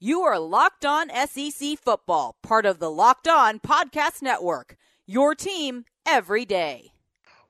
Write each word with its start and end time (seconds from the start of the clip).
You 0.00 0.20
are 0.20 0.38
Locked 0.38 0.86
On 0.86 1.10
SEC 1.26 1.76
Football, 1.76 2.36
part 2.40 2.64
of 2.64 2.78
the 2.78 2.88
Locked 2.88 3.26
On 3.26 3.58
Podcast 3.58 4.22
Network. 4.22 4.76
Your 5.08 5.34
team 5.34 5.86
every 6.06 6.44
day. 6.44 6.92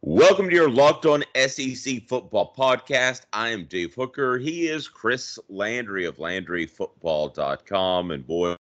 Welcome 0.01 0.49
to 0.49 0.55
your 0.55 0.71
Locked 0.71 1.05
On 1.05 1.23
SEC 1.37 2.09
Football 2.09 2.55
Podcast. 2.57 3.27
I 3.35 3.51
am 3.51 3.67
Dave 3.67 3.93
Hooker. 3.93 4.39
He 4.39 4.67
is 4.67 4.89
Chris 4.89 5.39
Landry 5.51 6.07
of 6.07 6.17
LandryFootball.com. 6.17 8.13
And 8.13 8.27
boy, 8.27 8.57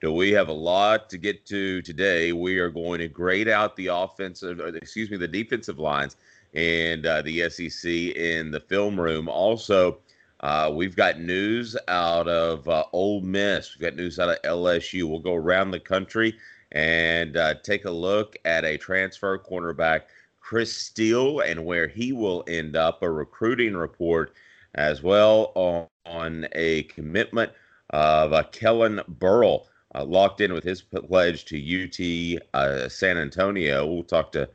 do 0.00 0.12
we 0.12 0.32
have 0.32 0.48
a 0.48 0.52
lot 0.52 1.08
to 1.10 1.16
get 1.16 1.46
to 1.46 1.82
today. 1.82 2.32
We 2.32 2.58
are 2.58 2.68
going 2.68 2.98
to 2.98 3.06
grade 3.06 3.46
out 3.46 3.76
the 3.76 3.86
offensive, 3.86 4.58
excuse 4.58 5.08
me, 5.08 5.18
the 5.18 5.28
defensive 5.28 5.78
lines 5.78 6.16
and 6.52 7.06
uh, 7.06 7.22
the 7.22 7.48
SEC 7.48 7.88
in 7.88 8.50
the 8.50 8.58
film 8.58 9.00
room. 9.00 9.28
Also, 9.28 9.98
uh, 10.44 10.70
we've 10.70 10.94
got 10.94 11.18
news 11.18 11.74
out 11.88 12.28
of 12.28 12.68
uh, 12.68 12.84
Ole 12.92 13.22
Miss. 13.22 13.74
We've 13.74 13.88
got 13.88 13.96
news 13.96 14.18
out 14.18 14.28
of 14.28 14.42
LSU. 14.42 15.08
We'll 15.08 15.18
go 15.18 15.34
around 15.34 15.70
the 15.70 15.80
country 15.80 16.36
and 16.72 17.38
uh, 17.38 17.54
take 17.62 17.86
a 17.86 17.90
look 17.90 18.36
at 18.44 18.62
a 18.62 18.76
transfer 18.76 19.38
cornerback, 19.38 20.02
Chris 20.38 20.70
Steele, 20.70 21.40
and 21.40 21.64
where 21.64 21.88
he 21.88 22.12
will 22.12 22.44
end 22.46 22.76
up. 22.76 23.02
A 23.02 23.10
recruiting 23.10 23.74
report 23.74 24.34
as 24.74 25.02
well 25.02 25.50
on, 25.54 25.86
on 26.04 26.46
a 26.52 26.82
commitment 26.82 27.50
of 27.88 28.34
uh, 28.34 28.42
Kellen 28.52 29.00
Burrell, 29.08 29.66
uh, 29.94 30.04
locked 30.04 30.42
in 30.42 30.52
with 30.52 30.64
his 30.64 30.82
pledge 30.82 31.46
to 31.46 32.36
UT 32.36 32.42
uh, 32.52 32.86
San 32.90 33.16
Antonio. 33.16 33.86
We'll 33.86 34.02
talk 34.02 34.30
to 34.32 34.50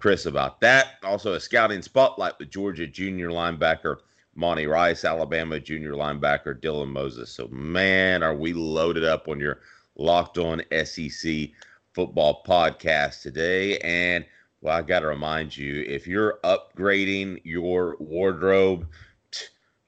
Chris 0.00 0.24
about 0.24 0.58
that. 0.62 0.94
Also, 1.02 1.34
a 1.34 1.40
scouting 1.40 1.82
spotlight 1.82 2.38
with 2.38 2.50
Georgia 2.50 2.86
junior 2.86 3.28
linebacker. 3.28 3.98
Monty 4.38 4.68
Rice, 4.68 5.04
Alabama 5.04 5.58
junior 5.58 5.94
linebacker 5.94 6.58
Dylan 6.60 6.90
Moses. 6.90 7.28
So, 7.28 7.48
man, 7.48 8.22
are 8.22 8.36
we 8.36 8.52
loaded 8.52 9.04
up 9.04 9.26
on 9.26 9.40
your 9.40 9.58
locked 9.96 10.38
on 10.38 10.62
SEC 10.84 11.50
football 11.92 12.44
podcast 12.46 13.20
today. 13.20 13.78
And, 13.78 14.24
well, 14.60 14.76
I 14.76 14.82
got 14.82 15.00
to 15.00 15.08
remind 15.08 15.56
you 15.56 15.82
if 15.88 16.06
you're 16.06 16.38
upgrading 16.44 17.40
your 17.42 17.96
wardrobe, 17.98 18.86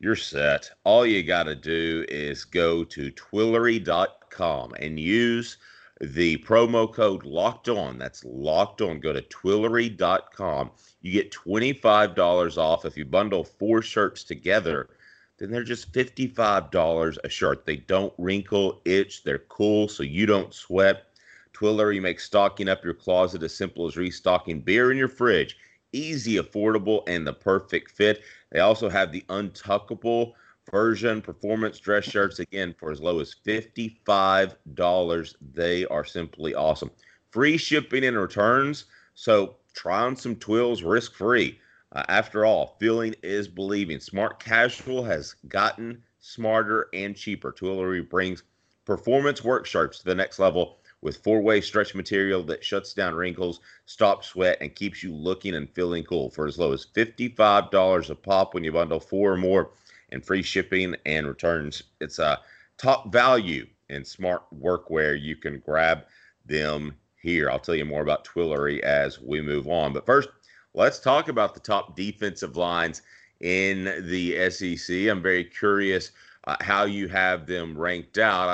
you're 0.00 0.16
set. 0.16 0.68
All 0.82 1.06
you 1.06 1.22
got 1.22 1.44
to 1.44 1.54
do 1.54 2.04
is 2.08 2.44
go 2.44 2.82
to 2.82 3.12
Twillory.com 3.12 4.74
and 4.80 4.98
use 4.98 5.58
the 6.00 6.38
promo 6.38 6.92
code 6.92 7.24
locked 7.24 7.68
on. 7.68 7.98
That's 7.98 8.24
locked 8.24 8.80
on. 8.80 9.00
Go 9.00 9.12
to 9.12 9.22
Twillory.com 9.22 10.70
you 11.02 11.12
get 11.12 11.32
$25 11.32 12.58
off 12.58 12.84
if 12.84 12.96
you 12.96 13.04
bundle 13.04 13.44
four 13.44 13.82
shirts 13.82 14.22
together. 14.22 14.90
Then 15.38 15.50
they're 15.50 15.64
just 15.64 15.92
$55 15.92 17.16
a 17.24 17.28
shirt. 17.28 17.64
They 17.64 17.76
don't 17.76 18.12
wrinkle, 18.18 18.82
itch, 18.84 19.22
they're 19.22 19.38
cool, 19.38 19.88
so 19.88 20.02
you 20.02 20.26
don't 20.26 20.52
sweat. 20.52 21.06
Twillory 21.54 22.00
makes 22.00 22.24
stocking 22.24 22.68
up 22.68 22.84
your 22.84 22.94
closet 22.94 23.42
as 23.42 23.54
simple 23.54 23.86
as 23.86 23.96
restocking 23.96 24.60
beer 24.60 24.92
in 24.92 24.98
your 24.98 25.08
fridge. 25.08 25.56
Easy, 25.92 26.36
affordable, 26.36 27.02
and 27.06 27.26
the 27.26 27.32
perfect 27.32 27.90
fit. 27.90 28.22
They 28.50 28.60
also 28.60 28.88
have 28.88 29.10
the 29.10 29.24
untuckable 29.28 30.34
version 30.70 31.20
performance 31.20 31.78
dress 31.78 32.04
shirts 32.04 32.38
again 32.38 32.74
for 32.78 32.90
as 32.90 33.00
low 33.00 33.20
as 33.20 33.34
$55. 33.46 35.34
They 35.54 35.86
are 35.86 36.04
simply 36.04 36.54
awesome. 36.54 36.90
Free 37.30 37.56
shipping 37.56 38.04
and 38.04 38.18
returns. 38.18 38.84
So 39.14 39.56
Try 39.72 40.02
on 40.02 40.16
some 40.16 40.36
twills 40.36 40.82
risk 40.82 41.14
free. 41.14 41.58
Uh, 41.92 42.04
after 42.08 42.44
all, 42.44 42.76
feeling 42.80 43.14
is 43.22 43.48
believing. 43.48 44.00
Smart 44.00 44.38
Casual 44.38 45.04
has 45.04 45.34
gotten 45.48 46.02
smarter 46.18 46.88
and 46.92 47.16
cheaper. 47.16 47.52
Twillory 47.52 48.08
brings 48.08 48.42
performance 48.84 49.44
work 49.44 49.66
shirts 49.66 49.98
to 49.98 50.04
the 50.04 50.14
next 50.14 50.38
level 50.38 50.78
with 51.02 51.18
four 51.18 51.40
way 51.40 51.60
stretch 51.60 51.94
material 51.94 52.42
that 52.42 52.64
shuts 52.64 52.92
down 52.92 53.14
wrinkles, 53.14 53.60
stops 53.86 54.28
sweat, 54.28 54.58
and 54.60 54.74
keeps 54.74 55.02
you 55.02 55.14
looking 55.14 55.54
and 55.54 55.70
feeling 55.70 56.04
cool 56.04 56.30
for 56.30 56.46
as 56.46 56.58
low 56.58 56.72
as 56.72 56.86
$55 56.86 58.10
a 58.10 58.14
pop 58.14 58.54
when 58.54 58.64
you 58.64 58.72
bundle 58.72 59.00
four 59.00 59.32
or 59.32 59.38
more 59.38 59.70
and 60.12 60.24
free 60.24 60.42
shipping 60.42 60.96
and 61.06 61.26
returns. 61.26 61.82
It's 62.00 62.18
a 62.18 62.40
top 62.78 63.12
value 63.12 63.66
in 63.88 64.04
smart 64.04 64.42
workwear. 64.58 65.20
You 65.20 65.36
can 65.36 65.58
grab 65.60 66.04
them 66.46 66.94
here. 67.20 67.50
I'll 67.50 67.58
tell 67.58 67.74
you 67.74 67.84
more 67.84 68.02
about 68.02 68.24
Twillory 68.24 68.80
as 68.80 69.20
we 69.20 69.40
move 69.40 69.68
on. 69.68 69.92
But 69.92 70.06
first, 70.06 70.28
let's 70.74 70.98
talk 70.98 71.28
about 71.28 71.54
the 71.54 71.60
top 71.60 71.96
defensive 71.96 72.56
lines 72.56 73.02
in 73.40 73.84
the 74.08 74.50
SEC. 74.50 75.08
I'm 75.08 75.22
very 75.22 75.44
curious 75.44 76.12
uh, 76.46 76.56
how 76.60 76.84
you 76.84 77.08
have 77.08 77.46
them 77.46 77.76
ranked 77.76 78.18
out. 78.18 78.48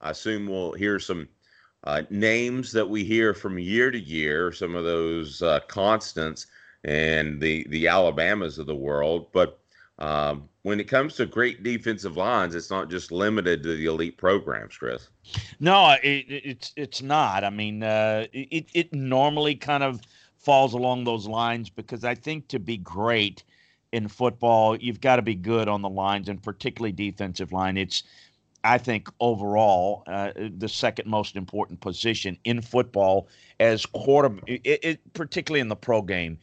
I, 0.00 0.08
I 0.08 0.10
assume 0.10 0.46
we'll 0.46 0.72
hear 0.72 0.98
some 0.98 1.28
uh, 1.84 2.02
names 2.10 2.72
that 2.72 2.88
we 2.88 3.04
hear 3.04 3.32
from 3.32 3.58
year 3.58 3.90
to 3.90 3.98
year, 3.98 4.52
some 4.52 4.74
of 4.74 4.84
those 4.84 5.40
uh, 5.42 5.60
constants 5.68 6.46
and 6.84 7.40
the 7.40 7.66
the 7.68 7.88
Alabamas 7.88 8.58
of 8.58 8.66
the 8.66 8.76
world. 8.76 9.26
But 9.32 9.60
um, 9.98 10.48
when 10.62 10.78
it 10.78 10.84
comes 10.84 11.16
to 11.16 11.26
great 11.26 11.62
defensive 11.62 12.16
lines, 12.16 12.54
it's 12.54 12.70
not 12.70 12.90
just 12.90 13.10
limited 13.10 13.62
to 13.62 13.76
the 13.76 13.86
elite 13.86 14.18
programs, 14.18 14.76
Chris. 14.76 15.08
No, 15.58 15.96
it, 16.02 16.26
it's 16.28 16.72
it's 16.76 17.02
not. 17.02 17.44
I 17.44 17.50
mean, 17.50 17.82
uh, 17.82 18.26
it 18.32 18.66
it 18.74 18.92
normally 18.92 19.54
kind 19.54 19.82
of 19.82 20.00
falls 20.36 20.74
along 20.74 21.04
those 21.04 21.26
lines 21.26 21.70
because 21.70 22.04
I 22.04 22.14
think 22.14 22.48
to 22.48 22.58
be 22.58 22.76
great 22.76 23.44
in 23.92 24.08
football, 24.08 24.76
you've 24.76 25.00
got 25.00 25.16
to 25.16 25.22
be 25.22 25.34
good 25.34 25.68
on 25.68 25.82
the 25.82 25.88
lines 25.88 26.28
and 26.28 26.42
particularly 26.42 26.92
defensive 26.92 27.52
line. 27.52 27.76
It's 27.76 28.02
I 28.62 28.78
think 28.78 29.08
overall 29.20 30.02
uh, 30.06 30.32
the 30.58 30.68
second 30.68 31.08
most 31.08 31.36
important 31.36 31.80
position 31.80 32.36
in 32.44 32.60
football 32.60 33.28
as 33.58 33.86
quarter, 33.86 34.36
it, 34.46 34.60
it, 34.64 35.12
particularly 35.14 35.60
in 35.60 35.68
the 35.68 35.76
pro 35.76 36.02
game. 36.02 36.38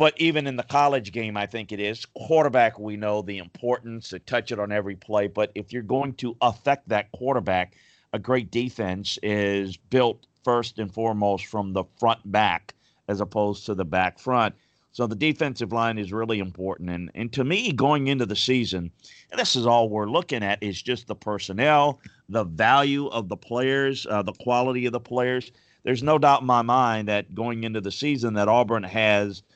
But 0.00 0.18
even 0.18 0.46
in 0.46 0.56
the 0.56 0.62
college 0.62 1.12
game, 1.12 1.36
I 1.36 1.44
think 1.44 1.72
it 1.72 1.78
is. 1.78 2.06
Quarterback, 2.16 2.78
we 2.78 2.96
know 2.96 3.20
the 3.20 3.36
importance 3.36 4.08
to 4.08 4.18
touch 4.18 4.50
it 4.50 4.58
on 4.58 4.72
every 4.72 4.96
play. 4.96 5.26
But 5.26 5.52
if 5.54 5.74
you're 5.74 5.82
going 5.82 6.14
to 6.14 6.34
affect 6.40 6.88
that 6.88 7.12
quarterback, 7.12 7.74
a 8.14 8.18
great 8.18 8.50
defense 8.50 9.18
is 9.22 9.76
built 9.76 10.26
first 10.42 10.78
and 10.78 10.90
foremost 10.90 11.44
from 11.44 11.74
the 11.74 11.84
front 11.98 12.20
back 12.32 12.74
as 13.08 13.20
opposed 13.20 13.66
to 13.66 13.74
the 13.74 13.84
back 13.84 14.18
front. 14.18 14.54
So 14.92 15.06
the 15.06 15.14
defensive 15.14 15.70
line 15.70 15.98
is 15.98 16.14
really 16.14 16.38
important. 16.38 16.88
And, 16.88 17.10
and 17.14 17.30
to 17.34 17.44
me, 17.44 17.70
going 17.70 18.06
into 18.06 18.24
the 18.24 18.36
season, 18.36 18.90
this 19.36 19.54
is 19.54 19.66
all 19.66 19.90
we're 19.90 20.08
looking 20.08 20.42
at 20.42 20.62
is 20.62 20.80
just 20.80 21.08
the 21.08 21.14
personnel, 21.14 22.00
the 22.30 22.44
value 22.44 23.08
of 23.08 23.28
the 23.28 23.36
players, 23.36 24.06
uh, 24.08 24.22
the 24.22 24.32
quality 24.32 24.86
of 24.86 24.92
the 24.92 24.98
players. 24.98 25.52
There's 25.82 26.02
no 26.02 26.16
doubt 26.16 26.40
in 26.40 26.46
my 26.46 26.62
mind 26.62 27.08
that 27.08 27.34
going 27.34 27.64
into 27.64 27.82
the 27.82 27.92
season 27.92 28.32
that 28.32 28.48
Auburn 28.48 28.84
has– 28.84 29.42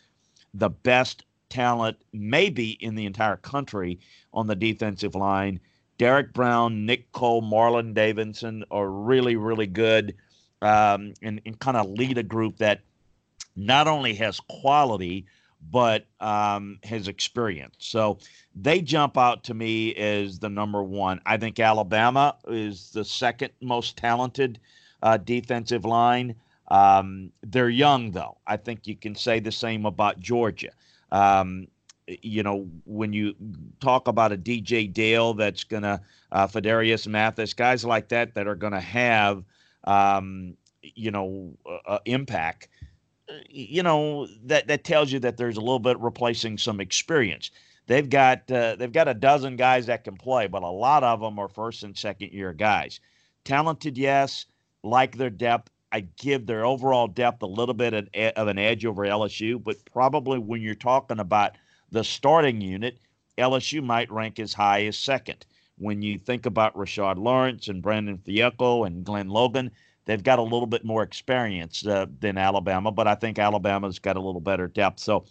the 0.54 0.70
best 0.70 1.24
talent, 1.50 1.98
maybe 2.12 2.70
in 2.70 2.94
the 2.94 3.06
entire 3.06 3.36
country, 3.36 3.98
on 4.32 4.46
the 4.46 4.56
defensive 4.56 5.14
line. 5.14 5.60
Derrick 5.98 6.32
Brown, 6.32 6.86
Nick 6.86 7.12
Coe, 7.12 7.40
Marlon 7.40 7.94
Davidson 7.94 8.64
are 8.70 8.88
really, 8.88 9.36
really 9.36 9.66
good 9.66 10.14
um, 10.62 11.14
and, 11.22 11.40
and 11.44 11.58
kind 11.58 11.76
of 11.76 11.88
lead 11.90 12.18
a 12.18 12.22
group 12.22 12.56
that 12.58 12.80
not 13.54 13.86
only 13.86 14.14
has 14.14 14.40
quality, 14.40 15.26
but 15.70 16.06
um, 16.20 16.78
has 16.82 17.08
experience. 17.08 17.76
So 17.78 18.18
they 18.54 18.80
jump 18.80 19.16
out 19.16 19.44
to 19.44 19.54
me 19.54 19.94
as 19.94 20.38
the 20.38 20.48
number 20.48 20.82
one. 20.82 21.20
I 21.24 21.36
think 21.36 21.60
Alabama 21.60 22.36
is 22.48 22.90
the 22.90 23.04
second 23.04 23.52
most 23.60 23.96
talented 23.96 24.58
uh, 25.02 25.16
defensive 25.18 25.84
line. 25.84 26.34
Um, 26.68 27.30
they're 27.42 27.68
young, 27.70 28.10
though. 28.12 28.38
I 28.46 28.56
think 28.56 28.86
you 28.86 28.96
can 28.96 29.14
say 29.14 29.40
the 29.40 29.52
same 29.52 29.86
about 29.86 30.20
Georgia. 30.20 30.70
Um, 31.12 31.68
you 32.06 32.42
know, 32.42 32.68
when 32.84 33.12
you 33.12 33.34
talk 33.80 34.08
about 34.08 34.32
a 34.32 34.36
DJ 34.36 34.92
Dale 34.92 35.34
that's 35.34 35.64
going 35.64 35.82
to, 35.84 36.00
uh, 36.32 36.46
Phidarian 36.46 37.06
Mathis, 37.08 37.54
guys 37.54 37.84
like 37.84 38.08
that 38.08 38.34
that 38.34 38.46
are 38.46 38.54
going 38.56 38.72
to 38.74 38.80
have, 38.80 39.44
um, 39.84 40.56
you 40.82 41.10
know, 41.10 41.56
uh, 41.86 41.98
impact. 42.06 42.68
you 43.48 43.82
know 43.82 44.26
that 44.44 44.66
that 44.68 44.84
tells 44.84 45.10
you 45.12 45.18
that 45.20 45.36
there's 45.36 45.56
a 45.56 45.60
little 45.60 45.78
bit 45.78 45.98
replacing 46.00 46.58
some 46.58 46.80
experience. 46.80 47.50
They've 47.86 48.08
got 48.08 48.50
uh, 48.50 48.76
they've 48.76 48.92
got 48.92 49.08
a 49.08 49.14
dozen 49.14 49.56
guys 49.56 49.86
that 49.86 50.04
can 50.04 50.16
play, 50.16 50.46
but 50.46 50.62
a 50.62 50.68
lot 50.68 51.04
of 51.04 51.20
them 51.20 51.38
are 51.38 51.48
first 51.48 51.82
and 51.82 51.96
second 51.96 52.32
year 52.32 52.52
guys. 52.52 53.00
Talented, 53.44 53.96
yes. 53.98 54.46
Like 54.82 55.16
their 55.16 55.30
depth, 55.30 55.70
I 55.94 56.00
give 56.18 56.46
their 56.46 56.64
overall 56.66 57.06
depth 57.06 57.40
a 57.42 57.46
little 57.46 57.72
bit 57.72 57.94
of 57.94 58.48
an 58.48 58.58
edge 58.58 58.84
over 58.84 59.02
LSU, 59.04 59.62
but 59.62 59.76
probably 59.84 60.40
when 60.40 60.60
you're 60.60 60.74
talking 60.74 61.20
about 61.20 61.52
the 61.92 62.02
starting 62.02 62.60
unit, 62.60 62.98
LSU 63.38 63.80
might 63.80 64.10
rank 64.10 64.40
as 64.40 64.52
high 64.52 64.86
as 64.86 64.98
second. 64.98 65.46
When 65.78 66.02
you 66.02 66.18
think 66.18 66.46
about 66.46 66.74
Rashard 66.74 67.18
Lawrence 67.18 67.68
and 67.68 67.80
Breiden 67.80 68.18
Fehoko 68.18 68.84
and 68.84 69.04
Glen 69.04 69.28
Logan, 69.28 69.70
they've 70.04 70.22
got 70.22 70.40
a 70.40 70.42
little 70.42 70.66
bit 70.66 70.84
more 70.84 71.04
experience 71.04 71.86
uh, 71.86 72.06
than 72.18 72.38
Alabama, 72.38 72.90
but 72.90 73.06
I 73.06 73.14
think 73.14 73.38
Alabama's 73.38 74.00
got 74.00 74.16
a 74.16 74.20
little 74.20 74.40
better 74.40 74.66
depth. 74.66 74.98
So 74.98 75.26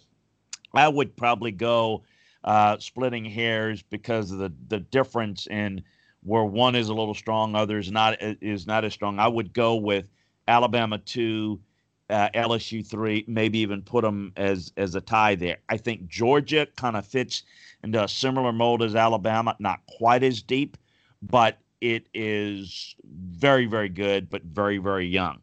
I 0.72 0.88
would 0.88 1.14
probably 1.14 1.50
go 1.50 2.04
uh, 2.42 2.78
splitting 2.78 3.26
hairs 3.26 3.82
because 3.82 4.30
of 4.30 4.38
the 4.38 4.50
the 4.68 4.80
difference 4.80 5.46
in 5.46 5.82
where 6.22 6.44
one 6.44 6.74
is 6.74 6.88
a 6.88 6.94
little 6.94 7.12
strong, 7.12 7.54
others 7.54 7.92
not 7.92 8.16
is 8.20 8.66
not 8.66 8.86
as 8.86 8.94
strong. 8.94 9.18
I 9.18 9.28
would 9.28 9.52
go 9.52 9.74
with 9.74 10.08
Alabama 10.48 10.98
two, 10.98 11.60
uh, 12.10 12.28
LSU 12.34 12.86
three, 12.86 13.24
maybe 13.26 13.58
even 13.58 13.82
put 13.82 14.02
them 14.02 14.32
as 14.36 14.72
as 14.76 14.94
a 14.94 15.00
tie 15.00 15.34
there. 15.34 15.58
I 15.68 15.76
think 15.76 16.06
Georgia 16.06 16.66
kind 16.76 16.96
of 16.96 17.06
fits 17.06 17.42
into 17.82 18.02
a 18.02 18.08
similar 18.08 18.52
mold 18.52 18.82
as 18.82 18.94
Alabama, 18.94 19.56
not 19.58 19.80
quite 19.86 20.22
as 20.22 20.42
deep, 20.42 20.76
but 21.22 21.58
it 21.80 22.06
is 22.14 22.94
very 23.04 23.66
very 23.66 23.88
good, 23.88 24.28
but 24.30 24.42
very 24.42 24.78
very 24.78 25.06
young. 25.06 25.38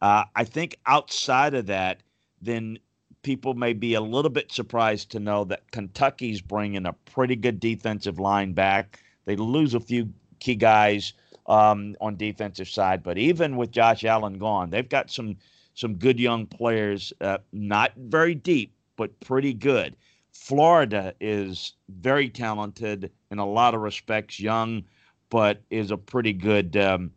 Uh, 0.00 0.24
I 0.34 0.44
think 0.44 0.78
outside 0.86 1.54
of 1.54 1.66
that, 1.66 2.02
then 2.40 2.78
people 3.22 3.54
may 3.54 3.72
be 3.72 3.94
a 3.94 4.00
little 4.00 4.30
bit 4.30 4.52
surprised 4.52 5.10
to 5.10 5.18
know 5.18 5.44
that 5.44 5.70
Kentucky's 5.72 6.40
bringing 6.40 6.86
a 6.86 6.92
pretty 6.92 7.34
good 7.34 7.58
defensive 7.58 8.20
line 8.20 8.52
back. 8.52 9.00
They 9.24 9.36
lose 9.36 9.74
a 9.74 9.80
few 9.80 10.12
key 10.38 10.54
guys 10.54 11.12
um, 11.46 11.96
on 12.00 12.16
defensive 12.16 12.68
side, 12.68 13.02
but 13.02 13.18
even 13.18 13.56
with 13.56 13.70
Josh 13.70 14.04
Allen 14.04 14.38
gone, 14.38 14.70
they've 14.70 14.88
got 14.88 15.10
some 15.10 15.36
some 15.74 15.94
good 15.94 16.18
young 16.18 16.46
players. 16.46 17.12
Uh, 17.20 17.38
not 17.52 17.92
very 17.96 18.34
deep, 18.34 18.72
but 18.96 19.18
pretty 19.20 19.52
good. 19.52 19.96
Florida 20.32 21.14
is 21.20 21.74
very 21.88 22.28
talented 22.28 23.10
in 23.30 23.38
a 23.38 23.46
lot 23.46 23.74
of 23.74 23.80
respects, 23.80 24.40
young, 24.40 24.84
but 25.30 25.60
is 25.70 25.90
a 25.90 25.96
pretty 25.96 26.32
good 26.32 26.76
um, 26.76 27.10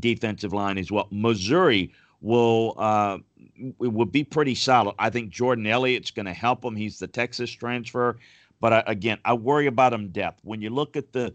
defensive 0.00 0.52
line 0.52 0.78
as 0.78 0.90
well. 0.90 1.08
Missouri 1.10 1.92
will 2.20 2.74
uh, 2.78 3.18
will 3.78 4.06
be 4.06 4.24
pretty 4.24 4.54
solid. 4.54 4.94
I 4.98 5.10
think 5.10 5.30
Jordan 5.30 5.66
Elliott's 5.66 6.10
going 6.10 6.26
to 6.26 6.32
help 6.32 6.64
him. 6.64 6.76
He's 6.76 6.98
the 6.98 7.06
Texas 7.06 7.50
transfer, 7.50 8.18
but 8.60 8.72
I, 8.72 8.82
again, 8.86 9.18
I 9.24 9.34
worry 9.34 9.66
about 9.66 9.92
him 9.92 10.08
depth. 10.08 10.40
When 10.44 10.60
you 10.60 10.70
look 10.70 10.96
at 10.96 11.12
the 11.12 11.34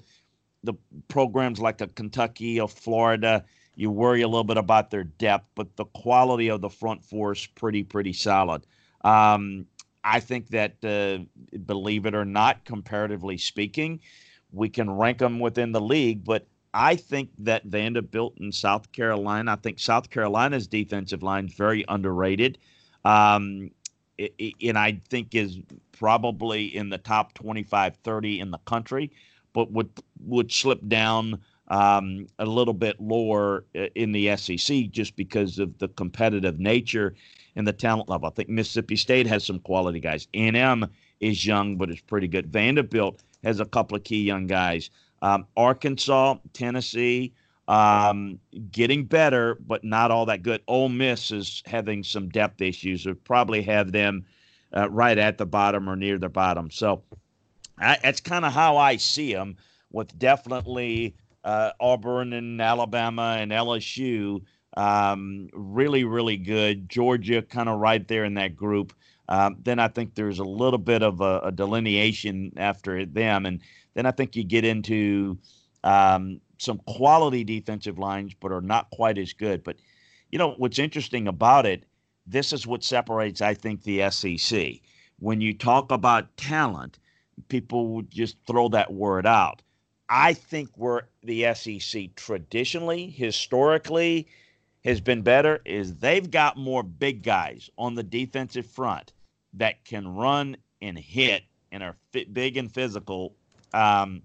the 0.63 0.73
programs 1.07 1.59
like 1.59 1.81
a 1.81 1.87
Kentucky 1.87 2.59
or 2.59 2.67
Florida, 2.67 3.43
you 3.75 3.89
worry 3.91 4.21
a 4.21 4.27
little 4.27 4.43
bit 4.43 4.57
about 4.57 4.91
their 4.91 5.03
depth, 5.03 5.47
but 5.55 5.75
the 5.75 5.85
quality 5.85 6.49
of 6.49 6.61
the 6.61 6.69
front 6.69 7.03
four 7.03 7.33
is 7.33 7.45
pretty 7.47 7.83
pretty 7.83 8.13
solid. 8.13 8.65
Um, 9.03 9.65
I 10.03 10.19
think 10.19 10.49
that, 10.49 10.83
uh, 10.83 11.23
believe 11.65 12.05
it 12.05 12.13
or 12.13 12.25
not, 12.25 12.65
comparatively 12.65 13.37
speaking, 13.37 14.01
we 14.51 14.69
can 14.69 14.89
rank 14.89 15.19
them 15.19 15.39
within 15.39 15.71
the 15.71 15.81
league, 15.81 16.23
but 16.23 16.45
I 16.73 16.95
think 16.95 17.29
that 17.39 17.65
Vanderbilt 17.65 18.37
and 18.39 18.53
South 18.53 18.91
Carolina, 18.91 19.53
I 19.53 19.55
think 19.55 19.79
South 19.79 20.09
Carolina's 20.09 20.67
defensive 20.67 21.23
line 21.23 21.45
is 21.45 21.53
very 21.53 21.85
underrated. 21.87 22.57
Um, 23.05 23.71
and 24.17 24.77
I 24.77 25.01
think 25.09 25.35
is 25.35 25.59
probably 25.91 26.65
in 26.75 26.89
the 26.89 26.97
top 26.97 27.33
25, 27.33 27.97
30 27.97 28.39
in 28.39 28.51
the 28.51 28.57
country, 28.59 29.11
but 29.53 29.71
would 29.71 29.89
would 30.25 30.51
slip 30.51 30.79
down 30.87 31.39
um, 31.69 32.27
a 32.39 32.45
little 32.45 32.73
bit 32.73 32.99
lower 32.99 33.65
in 33.95 34.11
the 34.11 34.35
SEC 34.35 34.89
just 34.91 35.15
because 35.15 35.59
of 35.59 35.77
the 35.79 35.87
competitive 35.89 36.59
nature 36.59 37.15
and 37.55 37.67
the 37.67 37.73
talent 37.73 38.09
level. 38.09 38.27
I 38.27 38.31
think 38.31 38.49
Mississippi 38.49 38.95
State 38.95 39.27
has 39.27 39.45
some 39.45 39.59
quality 39.59 39.99
guys. 39.99 40.27
A&M 40.33 40.85
is 41.19 41.45
young, 41.45 41.77
but 41.77 41.89
is 41.89 42.01
pretty 42.01 42.27
good. 42.27 42.51
Vanderbilt 42.51 43.23
has 43.43 43.59
a 43.59 43.65
couple 43.65 43.95
of 43.95 44.03
key 44.03 44.23
young 44.23 44.47
guys. 44.47 44.89
Um, 45.21 45.45
Arkansas, 45.55 46.35
Tennessee, 46.51 47.33
um, 47.67 48.39
getting 48.71 49.05
better, 49.05 49.57
but 49.65 49.83
not 49.83 50.11
all 50.11 50.25
that 50.25 50.43
good. 50.43 50.61
Ole 50.67 50.89
Miss 50.89 51.31
is 51.31 51.63
having 51.65 52.03
some 52.03 52.27
depth 52.29 52.61
issues. 52.61 53.05
Would 53.05 53.23
probably 53.23 53.61
have 53.61 53.91
them 53.91 54.25
uh, 54.75 54.89
right 54.89 55.17
at 55.17 55.37
the 55.37 55.45
bottom 55.45 55.89
or 55.89 55.95
near 55.95 56.17
the 56.17 56.29
bottom. 56.29 56.69
So 56.69 57.03
I, 57.77 57.97
that's 58.03 58.21
kind 58.21 58.45
of 58.45 58.53
how 58.53 58.77
I 58.77 58.97
see 58.97 59.33
them. 59.33 59.57
With 59.91 60.17
definitely 60.17 61.15
uh, 61.43 61.71
Auburn 61.79 62.33
and 62.33 62.59
Alabama 62.59 63.37
and 63.39 63.51
LSU, 63.51 64.41
um, 64.75 65.49
really, 65.53 66.03
really 66.03 66.37
good. 66.37 66.89
Georgia 66.89 67.41
kind 67.41 67.69
of 67.69 67.79
right 67.79 68.07
there 68.07 68.25
in 68.25 68.33
that 68.35 68.55
group. 68.55 68.93
Um, 69.29 69.57
then 69.63 69.79
I 69.79 69.87
think 69.87 70.15
there's 70.15 70.39
a 70.39 70.43
little 70.43 70.79
bit 70.79 71.03
of 71.03 71.21
a, 71.21 71.39
a 71.43 71.51
delineation 71.51 72.53
after 72.57 73.05
them, 73.05 73.45
and 73.45 73.61
then 73.93 74.05
I 74.05 74.11
think 74.11 74.35
you 74.35 74.43
get 74.43 74.65
into 74.65 75.37
um, 75.83 76.41
some 76.57 76.79
quality 76.87 77.43
defensive 77.43 77.97
lines, 77.99 78.33
but 78.39 78.51
are 78.51 78.61
not 78.61 78.89
quite 78.89 79.17
as 79.17 79.33
good. 79.33 79.63
But 79.63 79.77
you 80.31 80.39
know 80.39 80.55
what's 80.57 80.79
interesting 80.79 81.27
about 81.27 81.65
it? 81.65 81.85
This 82.25 82.51
is 82.53 82.67
what 82.67 82.83
separates, 82.83 83.41
I 83.41 83.53
think, 83.53 83.83
the 83.83 84.09
SEC. 84.09 84.81
When 85.19 85.39
you 85.39 85.53
talk 85.53 85.91
about 85.91 86.35
talent, 86.35 86.99
people 87.47 87.89
would 87.89 88.11
just 88.11 88.37
throw 88.45 88.69
that 88.69 88.93
word 88.93 89.25
out. 89.25 89.61
I 90.09 90.33
think 90.33 90.69
where 90.75 91.07
the 91.23 91.53
SEC 91.53 92.15
traditionally, 92.15 93.09
historically, 93.09 94.27
has 94.83 94.99
been 94.99 95.21
better 95.21 95.61
is 95.65 95.95
they've 95.95 96.29
got 96.29 96.57
more 96.57 96.83
big 96.83 97.23
guys 97.23 97.69
on 97.77 97.95
the 97.95 98.03
defensive 98.03 98.65
front 98.65 99.13
that 99.53 99.85
can 99.85 100.07
run 100.07 100.57
and 100.81 100.97
hit 100.97 101.43
and 101.71 101.81
are 101.81 101.95
big 102.11 102.57
and 102.57 102.71
physical 102.71 103.35
um, 103.73 104.21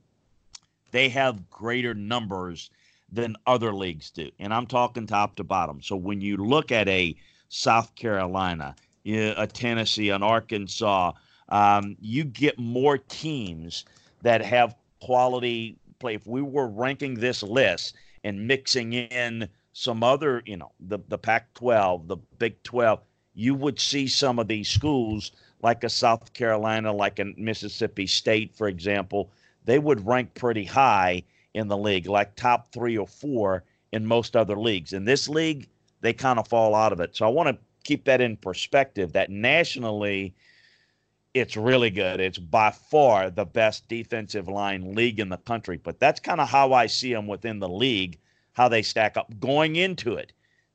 they 0.90 1.08
have 1.08 1.50
greater 1.50 1.94
numbers 1.94 2.70
than 3.10 3.36
other 3.46 3.72
leagues 3.72 4.10
do. 4.10 4.30
And 4.38 4.52
I'm 4.52 4.66
talking 4.66 5.06
top 5.06 5.36
to 5.36 5.44
bottom. 5.44 5.80
So 5.80 5.96
when 5.96 6.20
you 6.20 6.36
look 6.36 6.70
at 6.70 6.88
a 6.88 7.16
South 7.48 7.94
Carolina, 7.94 8.74
a 9.06 9.46
Tennessee, 9.46 10.10
an 10.10 10.22
Arkansas, 10.22 11.12
um, 11.48 11.96
you 12.00 12.24
get 12.24 12.58
more 12.58 12.98
teams 12.98 13.84
that 14.22 14.44
have 14.44 14.74
quality 15.00 15.78
play. 15.98 16.14
If 16.14 16.26
we 16.26 16.42
were 16.42 16.68
ranking 16.68 17.14
this 17.14 17.42
list 17.42 17.94
and 18.24 18.46
mixing 18.46 18.92
in 18.92 19.48
some 19.72 20.02
other, 20.02 20.42
you 20.44 20.56
know, 20.56 20.72
the, 20.80 20.98
the 21.08 21.18
Pac 21.18 21.54
12, 21.54 22.08
the 22.08 22.16
Big 22.38 22.62
12, 22.64 23.00
you 23.34 23.54
would 23.54 23.78
see 23.78 24.08
some 24.08 24.38
of 24.38 24.48
these 24.48 24.68
schools 24.68 25.32
like 25.62 25.84
a 25.84 25.88
South 25.88 26.32
Carolina, 26.34 26.92
like 26.92 27.18
a 27.18 27.32
Mississippi 27.36 28.06
State, 28.06 28.54
for 28.54 28.68
example, 28.68 29.30
they 29.64 29.78
would 29.78 30.06
rank 30.06 30.34
pretty 30.34 30.64
high 30.64 31.22
in 31.54 31.68
the 31.68 31.76
league, 31.76 32.06
like 32.06 32.34
top 32.34 32.72
three 32.72 32.96
or 32.96 33.06
four 33.06 33.64
in 33.92 34.06
most 34.06 34.36
other 34.36 34.56
leagues. 34.56 34.92
In 34.92 35.04
this 35.04 35.28
league, 35.28 35.68
they 36.00 36.12
kind 36.12 36.38
of 36.38 36.48
fall 36.48 36.74
out 36.74 36.92
of 36.92 37.00
it. 37.00 37.16
So 37.16 37.26
I 37.26 37.30
want 37.30 37.48
to 37.48 37.58
keep 37.84 38.04
that 38.04 38.20
in 38.20 38.36
perspective 38.36 39.12
that 39.12 39.30
nationally, 39.30 40.34
it's 41.38 41.56
really 41.56 41.90
good. 41.90 42.20
It's 42.20 42.38
by 42.38 42.70
far 42.70 43.30
the 43.30 43.44
best 43.44 43.88
defensive 43.88 44.48
line 44.48 44.94
league 44.94 45.20
in 45.20 45.28
the 45.28 45.36
country. 45.38 45.78
But 45.78 46.00
that's 46.00 46.20
kind 46.20 46.40
of 46.40 46.48
how 46.48 46.72
I 46.72 46.86
see 46.86 47.12
them 47.12 47.26
within 47.26 47.58
the 47.58 47.68
league, 47.68 48.18
how 48.52 48.68
they 48.68 48.82
stack 48.82 49.16
up 49.16 49.38
going 49.40 49.76
into 49.76 50.14
it. 50.14 50.32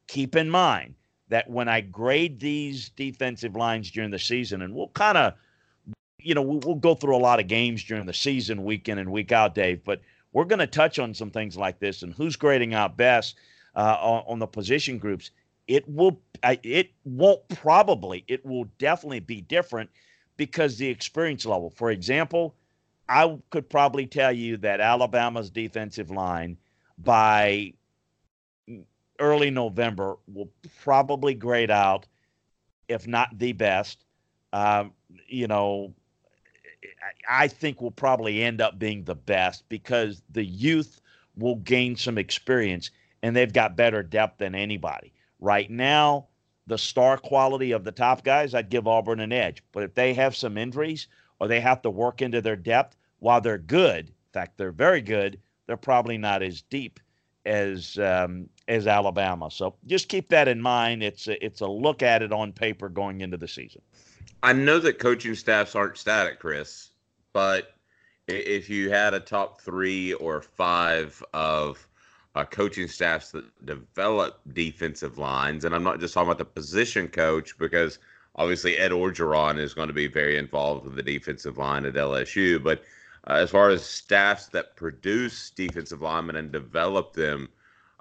Keep 0.07 0.35
in 0.35 0.49
mind 0.49 0.95
that 1.29 1.49
when 1.49 1.67
I 1.67 1.81
grade 1.81 2.39
these 2.39 2.89
defensive 2.89 3.55
lines 3.55 3.89
during 3.89 4.11
the 4.11 4.19
season, 4.19 4.61
and 4.61 4.73
we'll 4.75 4.89
kind 4.89 5.17
of 5.17 5.33
you 6.23 6.33
know, 6.33 6.41
we'll 6.41 6.75
go 6.75 6.95
through 6.95 7.15
a 7.15 7.17
lot 7.17 7.39
of 7.39 7.47
games 7.47 7.83
during 7.83 8.05
the 8.05 8.13
season, 8.13 8.63
week 8.63 8.87
in 8.89 8.97
and 8.97 9.11
week 9.11 9.31
out, 9.31 9.53
Dave, 9.53 9.83
but 9.83 10.01
we're 10.31 10.45
going 10.45 10.59
to 10.59 10.67
touch 10.67 10.97
on 10.97 11.13
some 11.13 11.29
things 11.29 11.57
like 11.57 11.79
this 11.79 12.01
and 12.01 12.13
who's 12.13 12.35
grading 12.35 12.73
out 12.73 12.97
best 12.97 13.37
uh, 13.75 13.97
on, 13.99 14.23
on, 14.27 14.39
the 14.39 14.47
position 14.47 14.97
groups. 14.97 15.31
It 15.67 15.87
will, 15.87 16.19
it 16.43 16.91
won't 17.03 17.47
probably, 17.49 18.23
it 18.27 18.45
will 18.45 18.65
definitely 18.77 19.19
be 19.19 19.41
different 19.41 19.89
because 20.37 20.77
the 20.77 20.87
experience 20.87 21.45
level. 21.45 21.69
For 21.69 21.91
example, 21.91 22.55
I 23.09 23.37
could 23.49 23.69
probably 23.69 24.05
tell 24.05 24.31
you 24.31 24.57
that 24.57 24.79
Alabama's 24.79 25.49
defensive 25.49 26.09
line 26.09 26.57
by 26.97 27.73
early 29.19 29.51
November 29.51 30.17
will 30.27 30.49
probably 30.81 31.33
grade 31.33 31.71
out, 31.71 32.07
if 32.87 33.07
not 33.07 33.37
the 33.37 33.53
best. 33.53 34.05
Uh, 34.51 34.85
you 35.27 35.47
know, 35.47 35.93
I 37.29 37.47
think 37.47 37.81
will 37.81 37.91
probably 37.91 38.43
end 38.43 38.61
up 38.61 38.79
being 38.79 39.03
the 39.03 39.15
best 39.15 39.67
because 39.69 40.21
the 40.31 40.43
youth 40.43 41.01
will 41.37 41.55
gain 41.57 41.95
some 41.95 42.17
experience 42.17 42.91
and 43.21 43.35
they've 43.35 43.53
got 43.53 43.75
better 43.75 44.03
depth 44.03 44.37
than 44.37 44.53
anybody. 44.53 45.13
Right 45.39 45.69
now, 45.69 46.27
the 46.67 46.77
star 46.77 47.17
quality 47.17 47.71
of 47.71 47.83
the 47.83 47.91
top 47.91 48.23
guys, 48.23 48.53
I'd 48.53 48.69
give 48.69 48.87
Auburn 48.87 49.19
an 49.19 49.31
edge. 49.31 49.63
But 49.71 49.83
if 49.83 49.93
they 49.93 50.13
have 50.13 50.35
some 50.35 50.57
injuries 50.57 51.07
or 51.39 51.47
they 51.47 51.59
have 51.59 51.81
to 51.81 51.89
work 51.89 52.21
into 52.21 52.41
their 52.41 52.55
depth, 52.55 52.95
while 53.19 53.41
they're 53.41 53.57
good, 53.57 54.07
in 54.07 54.31
fact, 54.33 54.57
they're 54.57 54.71
very 54.71 55.01
good, 55.01 55.39
they're 55.67 55.77
probably 55.77 56.17
not 56.17 56.41
as 56.43 56.61
deep 56.61 56.99
as 57.45 57.97
um, 57.97 58.49
as 58.67 58.87
Alabama. 58.87 59.51
So 59.51 59.75
just 59.85 60.07
keep 60.07 60.29
that 60.29 60.47
in 60.47 60.61
mind. 60.61 61.03
It's 61.03 61.27
a, 61.27 61.43
it's 61.43 61.61
a 61.61 61.67
look 61.67 62.01
at 62.01 62.21
it 62.21 62.31
on 62.31 62.53
paper 62.53 62.89
going 62.89 63.21
into 63.21 63.37
the 63.37 63.47
season. 63.47 63.81
I 64.41 64.53
know 64.53 64.79
that 64.79 64.99
coaching 64.99 65.35
staffs 65.35 65.75
aren't 65.75 65.97
static, 65.97 66.39
Chris, 66.39 66.91
but 67.31 67.75
if 68.27 68.69
you 68.69 68.89
had 68.89 69.13
a 69.13 69.19
top 69.19 69.61
three 69.61 70.13
or 70.13 70.41
five 70.41 71.21
of 71.33 71.87
uh, 72.35 72.45
coaching 72.45 72.87
staffs 72.87 73.31
that 73.31 73.65
develop 73.65 74.39
defensive 74.53 75.17
lines, 75.17 75.65
and 75.65 75.75
I'm 75.75 75.83
not 75.83 75.99
just 75.99 76.13
talking 76.13 76.29
about 76.29 76.39
the 76.39 76.45
position 76.45 77.07
coach 77.07 77.57
because 77.57 77.99
obviously 78.35 78.77
Ed 78.77 78.91
Orgeron 78.91 79.59
is 79.59 79.73
going 79.73 79.87
to 79.87 79.93
be 79.93 80.07
very 80.07 80.37
involved 80.37 80.85
with 80.85 80.95
the 80.95 81.03
defensive 81.03 81.57
line 81.57 81.85
at 81.85 81.93
LSU, 81.93 82.61
but 82.63 82.83
uh, 83.27 83.33
as 83.33 83.51
far 83.51 83.69
as 83.69 83.85
staffs 83.85 84.47
that 84.47 84.75
produce 84.75 85.51
defensive 85.51 86.01
linemen 86.01 86.35
and 86.35 86.51
develop 86.51 87.13
them, 87.13 87.49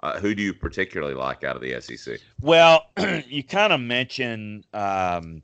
uh, 0.01 0.19
who 0.19 0.35
do 0.35 0.43
you 0.43 0.53
particularly 0.53 1.13
like 1.13 1.43
out 1.43 1.55
of 1.55 1.61
the 1.61 1.79
SEC? 1.79 2.19
Well, 2.41 2.87
you 3.27 3.43
kind 3.43 3.71
of 3.71 3.79
mentioned 3.79 4.65
um, 4.73 5.43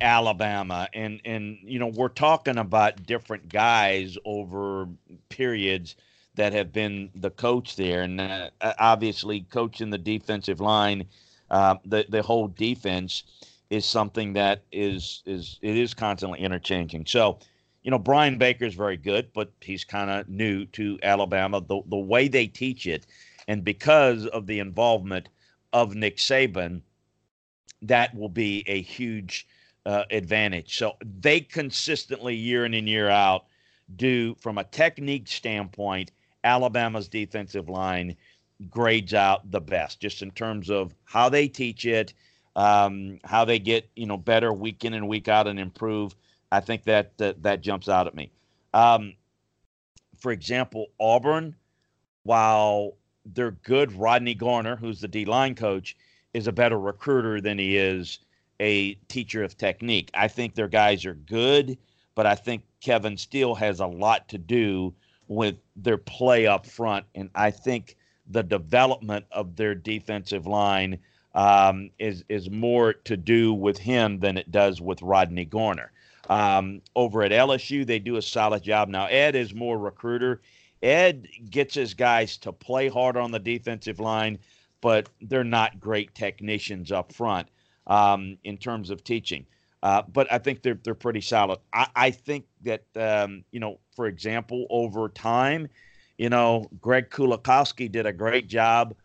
Alabama, 0.00 0.88
and 0.92 1.20
and 1.24 1.58
you 1.62 1.78
know 1.78 1.86
we're 1.86 2.08
talking 2.08 2.58
about 2.58 3.06
different 3.06 3.48
guys 3.48 4.18
over 4.24 4.88
periods 5.28 5.94
that 6.36 6.52
have 6.52 6.72
been 6.72 7.10
the 7.14 7.30
coach 7.30 7.76
there, 7.76 8.02
and 8.02 8.20
uh, 8.20 8.50
obviously 8.78 9.40
coaching 9.50 9.90
the 9.90 9.98
defensive 9.98 10.60
line, 10.60 11.04
uh, 11.50 11.76
the 11.84 12.06
the 12.08 12.22
whole 12.22 12.48
defense 12.48 13.24
is 13.70 13.84
something 13.84 14.32
that 14.34 14.62
is 14.72 15.22
is 15.26 15.58
it 15.62 15.76
is 15.76 15.94
constantly 15.94 16.40
interchanging. 16.40 17.04
So 17.06 17.38
you 17.82 17.90
know, 17.90 17.98
Brian 17.98 18.36
Baker 18.36 18.64
is 18.64 18.74
very 18.74 18.96
good, 18.96 19.32
but 19.32 19.52
he's 19.60 19.84
kind 19.84 20.10
of 20.10 20.28
new 20.28 20.66
to 20.66 20.98
Alabama. 21.02 21.60
The 21.60 21.80
the 21.86 21.96
way 21.96 22.28
they 22.28 22.46
teach 22.46 22.86
it, 22.86 23.06
and 23.48 23.64
because 23.64 24.26
of 24.26 24.46
the 24.46 24.58
involvement 24.58 25.28
of 25.72 25.94
Nick 25.94 26.16
Saban, 26.16 26.82
that 27.82 28.14
will 28.14 28.28
be 28.28 28.64
a 28.66 28.82
huge 28.82 29.46
uh, 29.84 30.04
advantage. 30.10 30.76
So 30.76 30.96
they 31.00 31.40
consistently, 31.40 32.34
year 32.34 32.64
in 32.64 32.74
and 32.74 32.88
year 32.88 33.08
out, 33.08 33.44
do 33.94 34.34
from 34.40 34.58
a 34.58 34.64
technique 34.64 35.28
standpoint, 35.28 36.10
Alabama's 36.46 37.08
defensive 37.08 37.68
line 37.68 38.16
grades 38.70 39.12
out 39.12 39.50
the 39.50 39.60
best, 39.60 40.00
just 40.00 40.22
in 40.22 40.30
terms 40.30 40.70
of 40.70 40.94
how 41.04 41.28
they 41.28 41.48
teach 41.48 41.84
it, 41.84 42.14
um, 42.54 43.18
how 43.24 43.44
they 43.44 43.58
get 43.58 43.88
you 43.96 44.06
know 44.06 44.16
better 44.16 44.52
week 44.52 44.84
in 44.84 44.94
and 44.94 45.08
week 45.08 45.28
out 45.28 45.46
and 45.46 45.60
improve 45.60 46.14
I 46.52 46.60
think 46.60 46.84
that 46.84 47.16
that, 47.18 47.42
that 47.42 47.60
jumps 47.60 47.88
out 47.88 48.06
at 48.06 48.14
me. 48.14 48.30
Um, 48.72 49.14
for 50.18 50.32
example, 50.32 50.86
Auburn, 51.00 51.54
while 52.22 52.94
they're 53.24 53.50
good, 53.50 53.92
Rodney 53.92 54.34
Garner, 54.34 54.76
who's 54.76 55.00
the 55.00 55.08
D 55.08 55.24
line 55.24 55.54
coach, 55.54 55.96
is 56.34 56.46
a 56.46 56.52
better 56.52 56.78
recruiter 56.78 57.40
than 57.40 57.58
he 57.58 57.76
is 57.76 58.20
a 58.60 58.94
teacher 59.08 59.42
of 59.42 59.56
technique. 59.56 60.10
I 60.14 60.28
think 60.28 60.54
their 60.54 60.68
guys 60.68 61.04
are 61.04 61.14
good, 61.14 61.76
but 62.14 62.26
I 62.26 62.34
think 62.34 62.62
Kevin 62.80 63.16
Steele 63.16 63.54
has 63.54 63.80
a 63.80 63.86
lot 63.86 64.28
to 64.28 64.38
do 64.38 64.94
with 65.28 65.56
their 65.76 65.98
play 65.98 66.46
up 66.46 66.66
front. 66.66 67.06
And 67.14 67.30
I 67.34 67.50
think 67.50 67.96
the 68.28 68.42
development 68.42 69.26
of 69.30 69.56
their 69.56 69.74
defensive 69.74 70.46
line 70.46 70.98
um, 71.34 71.90
is 71.98 72.24
is 72.28 72.50
more 72.50 72.94
to 72.94 73.16
do 73.16 73.52
with 73.52 73.78
him 73.78 74.18
than 74.18 74.38
it 74.38 74.50
does 74.50 74.80
with 74.80 75.02
Rodney 75.02 75.44
Garner. 75.44 75.92
Um, 76.28 76.80
over 76.96 77.22
at 77.22 77.30
LSU, 77.30 77.86
they 77.86 77.98
do 77.98 78.16
a 78.16 78.22
solid 78.22 78.62
job. 78.62 78.88
Now, 78.88 79.06
Ed 79.06 79.36
is 79.36 79.54
more 79.54 79.78
recruiter. 79.78 80.40
Ed 80.82 81.28
gets 81.50 81.74
his 81.74 81.94
guys 81.94 82.36
to 82.38 82.52
play 82.52 82.88
hard 82.88 83.16
on 83.16 83.30
the 83.30 83.38
defensive 83.38 84.00
line, 84.00 84.38
but 84.80 85.08
they're 85.20 85.44
not 85.44 85.78
great 85.78 86.14
technicians 86.14 86.90
up 86.90 87.12
front 87.12 87.48
um, 87.86 88.38
in 88.44 88.56
terms 88.56 88.90
of 88.90 89.04
teaching. 89.04 89.46
Uh, 89.86 90.02
but 90.12 90.26
I 90.32 90.38
think 90.38 90.62
they're 90.62 90.80
they're 90.82 90.96
pretty 90.96 91.20
solid. 91.20 91.60
I, 91.72 91.86
I 91.94 92.10
think 92.10 92.44
that 92.62 92.82
um, 92.96 93.44
you 93.52 93.60
know, 93.60 93.78
for 93.94 94.06
example, 94.06 94.66
over 94.68 95.08
time, 95.08 95.68
you 96.18 96.28
know, 96.28 96.68
Craig 96.80 97.08
Kuligowski 97.08 97.92
did 97.92 98.04
a 98.04 98.12
great 98.12 98.48
job 98.48 98.96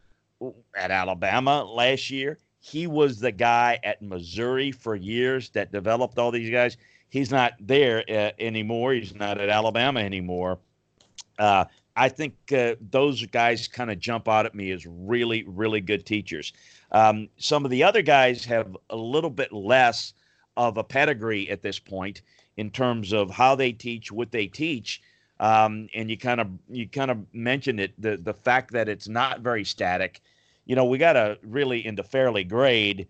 at 0.75 0.89
Alabama 0.89 1.63
last 1.63 2.09
year. 2.09 2.39
He 2.61 2.88
was 2.88 3.19
the 3.19 3.31
guy 3.31 3.79
at 3.83 4.01
Missouri 4.01 4.71
for 4.71 4.95
years 4.95 5.51
that 5.51 5.71
developed 5.71 6.17
all 6.17 6.31
these 6.31 6.50
guys 6.50 6.77
he's 7.11 7.29
not 7.29 7.53
there 7.59 8.03
uh, 8.09 8.31
anymore. 8.39 8.93
He's 8.93 9.13
not 9.13 9.39
at 9.39 9.50
Alabama 9.50 10.00
anymore. 10.00 10.57
Uh, 11.38 11.65
I 11.95 12.09
think 12.09 12.33
uh, 12.51 12.73
those 12.89 13.23
guys 13.27 13.67
kind 13.67 13.91
of 13.91 14.00
jump 14.00 14.27
out 14.27 14.47
at 14.47 14.55
me 14.55 14.71
as 14.71 14.88
really, 14.88 15.43
really 15.43 15.81
good 15.81 16.07
teachers. 16.07 16.53
Um, 16.91 17.29
some 17.38 17.65
of 17.65 17.71
the 17.71 17.83
other 17.83 18.01
guys 18.01 18.43
have 18.45 18.75
a 18.89 18.95
little 18.95 19.29
bit 19.29 19.53
less 19.53 20.13
of 20.68 20.77
a 20.77 20.84
pedigree 20.84 21.50
at 21.50 21.62
this 21.62 21.80
point 21.80 22.22
in 22.58 22.70
terms 22.70 23.13
of 23.13 23.30
how 23.30 23.56
they 23.56 23.72
teach, 23.72 24.12
what 24.12 24.32
they 24.32 24.48
teach. 24.48 25.01
Um, 25.39 25.89
and 25.96 26.10
you 26.10 26.18
kind 26.18 26.39
of 26.39 26.48
you 26.70 26.88
kind 26.88 27.10
of 27.12 27.25
mentioned 27.34 27.80
it 27.80 28.00
the 28.00 28.18
the 28.18 28.34
fact 28.34 28.72
that 28.72 28.88
it's 28.88 29.08
not 29.08 29.41
very 29.41 29.63
static. 29.63 30.22
You 30.65 30.75
know, 30.75 30.86
we 30.86 30.98
got 30.98 31.13
to 31.13 31.39
really 31.44 31.86
into 31.86 32.03
fairly 32.03 32.44
grade 32.44 33.08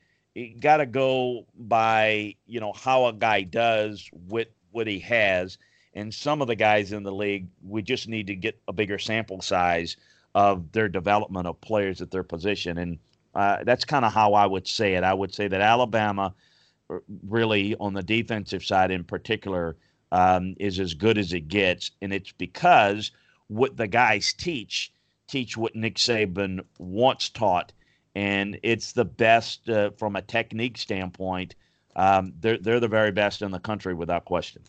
got 0.59 0.77
to 0.77 0.85
go 0.85 1.45
by 1.55 2.35
you 2.47 2.59
know 2.59 2.73
how 2.73 3.05
a 3.05 3.13
guy 3.13 3.41
does 3.43 4.09
with 4.29 4.47
what 4.71 4.87
he 4.87 4.99
has 4.99 5.57
and 5.93 6.13
some 6.13 6.41
of 6.41 6.47
the 6.47 6.55
guys 6.55 6.93
in 6.93 7.03
the 7.03 7.11
league 7.11 7.47
we 7.67 7.81
just 7.81 8.07
need 8.07 8.27
to 8.27 8.35
get 8.35 8.59
a 8.67 8.73
bigger 8.73 8.97
sample 8.97 9.41
size 9.41 9.97
of 10.33 10.71
their 10.71 10.87
development 10.87 11.47
of 11.47 11.59
players 11.59 12.01
at 12.01 12.11
their 12.11 12.23
position 12.23 12.77
and 12.77 12.97
uh, 13.35 13.57
that's 13.65 13.83
kind 13.83 14.05
of 14.05 14.13
how 14.13 14.33
i 14.33 14.45
would 14.45 14.67
say 14.67 14.93
it 14.93 15.03
i 15.03 15.13
would 15.13 15.33
say 15.33 15.47
that 15.49 15.59
alabama 15.61 16.33
really 17.27 17.75
on 17.79 17.93
the 17.93 18.03
defensive 18.03 18.63
side 18.63 18.91
in 18.91 19.03
particular 19.03 19.77
um, 20.11 20.55
is 20.59 20.79
as 20.79 20.93
good 20.93 21.17
as 21.17 21.33
it 21.33 21.47
gets 21.47 21.91
and 22.01 22.13
it's 22.13 22.31
because 22.33 23.11
what 23.47 23.77
the 23.77 23.87
guys 23.87 24.33
teach 24.33 24.91
teach 25.27 25.55
what 25.55 25.75
nick 25.75 25.95
saban 25.95 26.59
wants 26.79 27.29
taught 27.29 27.71
and 28.15 28.59
it's 28.63 28.91
the 28.91 29.05
best 29.05 29.69
uh, 29.69 29.91
from 29.91 30.15
a 30.15 30.21
technique 30.21 30.77
standpoint. 30.77 31.55
Um, 31.95 32.33
they're 32.39 32.57
they're 32.57 32.79
the 32.79 32.87
very 32.87 33.11
best 33.11 33.41
in 33.41 33.51
the 33.51 33.59
country 33.59 33.93
without 33.93 34.25
question. 34.25 34.61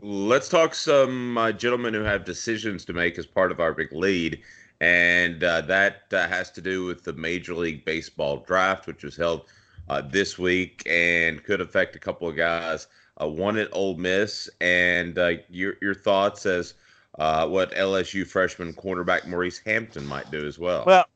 Let's 0.00 0.48
talk 0.48 0.74
some 0.74 1.38
uh, 1.38 1.52
gentlemen 1.52 1.94
who 1.94 2.02
have 2.02 2.24
decisions 2.24 2.84
to 2.86 2.92
make 2.92 3.16
as 3.18 3.26
part 3.26 3.52
of 3.52 3.60
our 3.60 3.72
big 3.72 3.92
lead, 3.92 4.40
and 4.80 5.42
uh, 5.42 5.60
that 5.62 6.02
uh, 6.12 6.26
has 6.28 6.50
to 6.52 6.60
do 6.60 6.84
with 6.84 7.04
the 7.04 7.12
Major 7.12 7.54
League 7.54 7.84
Baseball 7.84 8.38
draft, 8.38 8.86
which 8.86 9.04
was 9.04 9.16
held 9.16 9.46
uh, 9.88 10.00
this 10.02 10.38
week 10.38 10.82
and 10.86 11.42
could 11.44 11.60
affect 11.60 11.96
a 11.96 11.98
couple 11.98 12.28
of 12.28 12.36
guys. 12.36 12.86
Uh, 13.20 13.28
one 13.28 13.56
at 13.56 13.68
Ole 13.72 13.96
Miss, 13.96 14.50
and 14.60 15.16
your 15.48 15.74
your 15.80 15.94
thoughts 15.94 16.46
as 16.46 16.74
what 17.16 17.72
LSU 17.72 18.26
freshman 18.26 18.72
cornerback 18.72 19.26
Maurice 19.26 19.58
Hampton 19.58 20.04
might 20.04 20.30
do 20.32 20.46
as 20.46 20.58
well. 20.58 20.84
Well, 20.84 21.06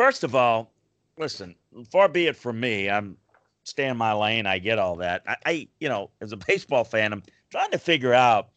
First 0.00 0.24
of 0.24 0.34
all, 0.34 0.72
listen, 1.18 1.54
far 1.90 2.08
be 2.08 2.26
it 2.26 2.34
from 2.34 2.58
me. 2.58 2.88
I'm 2.88 3.18
stay 3.64 3.86
in 3.86 3.98
my 3.98 4.14
lane. 4.14 4.46
I 4.46 4.58
get 4.58 4.78
all 4.78 4.96
that. 4.96 5.22
I, 5.26 5.36
I, 5.44 5.68
you 5.78 5.90
know, 5.90 6.08
as 6.22 6.32
a 6.32 6.36
baseball 6.48 6.84
fan, 6.84 7.12
I'm 7.12 7.22
trying 7.50 7.70
to 7.72 7.78
figure 7.78 8.14
out 8.14 8.48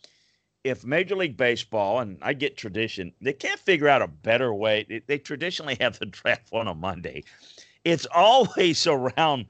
if 0.63 0.85
Major 0.85 1.17
League 1.17 1.35
Baseball 1.35 1.99
and 1.99 2.17
I 2.21 2.31
get 2.31 2.55
tradition, 2.55 3.11
they 3.19 3.33
can't 3.33 3.59
figure 3.59 3.89
out 3.89 4.01
a 4.01 4.07
better 4.07 4.53
way. 4.53 4.85
They, 4.87 5.01
they 5.05 5.17
traditionally 5.17 5.75
have 5.81 5.99
the 5.99 6.05
draft 6.05 6.47
on 6.53 6.69
a 6.69 6.73
Monday. 6.73 7.25
It's 7.83 8.07
always 8.13 8.85
around 8.87 9.45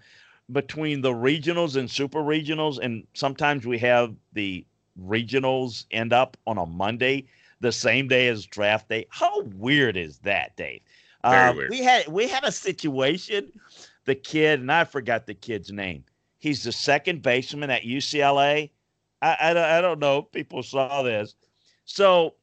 between 0.51 1.01
the 1.01 1.13
regionals 1.13 1.75
and 1.75 1.89
super 1.89 2.19
regionals, 2.19 2.79
and 2.79 3.05
sometimes 3.13 3.65
we 3.65 3.77
have 3.79 4.13
the 4.33 4.65
regionals 5.01 5.85
end 5.91 6.13
up 6.13 6.37
on 6.45 6.57
a 6.57 6.65
Monday, 6.65 7.25
the 7.61 7.71
same 7.71 8.07
day 8.07 8.27
as 8.27 8.45
draft 8.45 8.89
day. 8.89 9.05
How 9.09 9.41
weird 9.41 9.97
is 9.97 10.19
that, 10.19 10.55
Dave? 10.57 10.81
Uh, 11.23 11.53
we 11.69 11.79
had 11.79 12.07
we 12.07 12.27
had 12.27 12.43
a 12.43 12.51
situation. 12.51 13.51
The 14.05 14.15
kid 14.15 14.59
and 14.59 14.69
I 14.69 14.83
forgot 14.83 15.25
the 15.25 15.33
kid's 15.33 15.71
name. 15.71 16.03
He's 16.39 16.63
the 16.63 16.73
second 16.73 17.21
baseman 17.21 17.69
at 17.69 17.83
UCLA. 17.83 18.69
I, 19.21 19.37
I, 19.39 19.77
I 19.77 19.81
don't 19.81 19.99
know. 19.99 20.17
if 20.17 20.31
People 20.33 20.61
saw 20.61 21.01
this, 21.01 21.35
so 21.85 22.33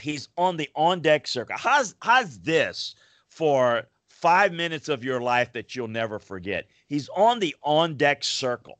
he's 0.00 0.30
on 0.38 0.56
the 0.56 0.70
on 0.74 1.00
deck 1.00 1.26
circle. 1.26 1.56
How's 1.58 1.94
how's 2.00 2.38
this 2.38 2.94
for 3.28 3.86
five 4.22 4.52
minutes 4.52 4.88
of 4.88 5.04
your 5.04 5.20
life 5.20 5.52
that 5.52 5.76
you'll 5.76 5.88
never 5.88 6.18
forget? 6.18 6.66
He's 6.88 7.10
on 7.10 7.40
the 7.40 7.54
on 7.62 7.96
deck 7.96 8.24
circle, 8.24 8.78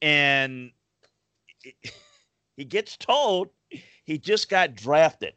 and 0.00 0.70
he 2.56 2.64
gets 2.64 2.96
told 2.96 3.48
he 4.04 4.18
just 4.18 4.48
got 4.48 4.76
drafted 4.76 5.34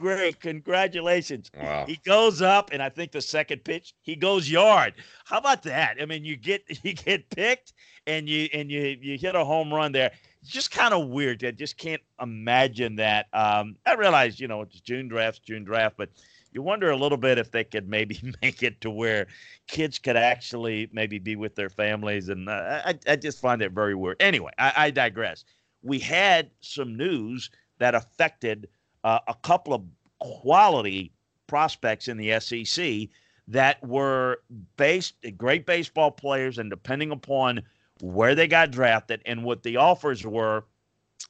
great. 0.00 0.40
Congratulations. 0.40 1.50
Wow. 1.56 1.84
He 1.86 2.00
goes 2.04 2.42
up, 2.42 2.70
and 2.72 2.82
I 2.82 2.88
think 2.88 3.12
the 3.12 3.20
second 3.20 3.62
pitch, 3.64 3.94
he 4.00 4.16
goes 4.16 4.50
yard. 4.50 4.94
How 5.24 5.38
about 5.38 5.62
that? 5.64 5.96
I 6.00 6.06
mean, 6.06 6.24
you 6.24 6.36
get 6.36 6.64
you 6.84 6.94
get 6.94 7.28
picked 7.30 7.74
and 8.06 8.28
you 8.28 8.48
and 8.52 8.70
you 8.70 8.96
you 9.00 9.18
hit 9.18 9.34
a 9.34 9.44
home 9.44 9.72
run 9.72 9.92
there. 9.92 10.10
It's 10.42 10.50
just 10.50 10.70
kind 10.70 10.94
of 10.94 11.08
weird. 11.08 11.44
I 11.44 11.50
just 11.50 11.76
can't 11.76 12.02
imagine 12.20 12.96
that. 12.96 13.26
Um, 13.34 13.76
I 13.84 13.94
realize, 13.94 14.40
you 14.40 14.48
know, 14.48 14.62
it's 14.62 14.80
June 14.80 15.06
draft, 15.06 15.42
June 15.44 15.64
draft, 15.64 15.96
but 15.98 16.08
you 16.52 16.62
wonder 16.62 16.90
a 16.90 16.96
little 16.96 17.18
bit 17.18 17.38
if 17.38 17.50
they 17.50 17.64
could 17.64 17.88
maybe 17.88 18.20
make 18.42 18.62
it 18.62 18.80
to 18.80 18.90
where 18.90 19.26
kids 19.66 19.98
could 19.98 20.16
actually 20.16 20.88
maybe 20.92 21.18
be 21.18 21.36
with 21.36 21.54
their 21.54 21.70
families. 21.70 22.28
And 22.28 22.48
uh, 22.48 22.82
I, 22.84 22.98
I 23.06 23.16
just 23.16 23.40
find 23.40 23.62
it 23.62 23.72
very 23.72 23.94
weird. 23.94 24.16
Anyway, 24.20 24.52
I, 24.58 24.72
I 24.76 24.90
digress. 24.90 25.44
We 25.82 25.98
had 25.98 26.50
some 26.60 26.96
news 26.96 27.50
that 27.78 27.94
affected 27.94 28.68
uh, 29.04 29.20
a 29.28 29.34
couple 29.34 29.72
of 29.72 29.82
quality 30.18 31.12
prospects 31.46 32.08
in 32.08 32.16
the 32.16 32.38
SEC 32.40 33.08
that 33.48 33.84
were 33.86 34.42
based 34.76 35.14
great 35.36 35.66
baseball 35.66 36.10
players, 36.10 36.58
and 36.58 36.70
depending 36.70 37.10
upon 37.10 37.62
where 38.00 38.34
they 38.34 38.46
got 38.46 38.70
drafted 38.70 39.20
and 39.26 39.42
what 39.42 39.62
the 39.62 39.76
offers 39.76 40.24
were, 40.24 40.64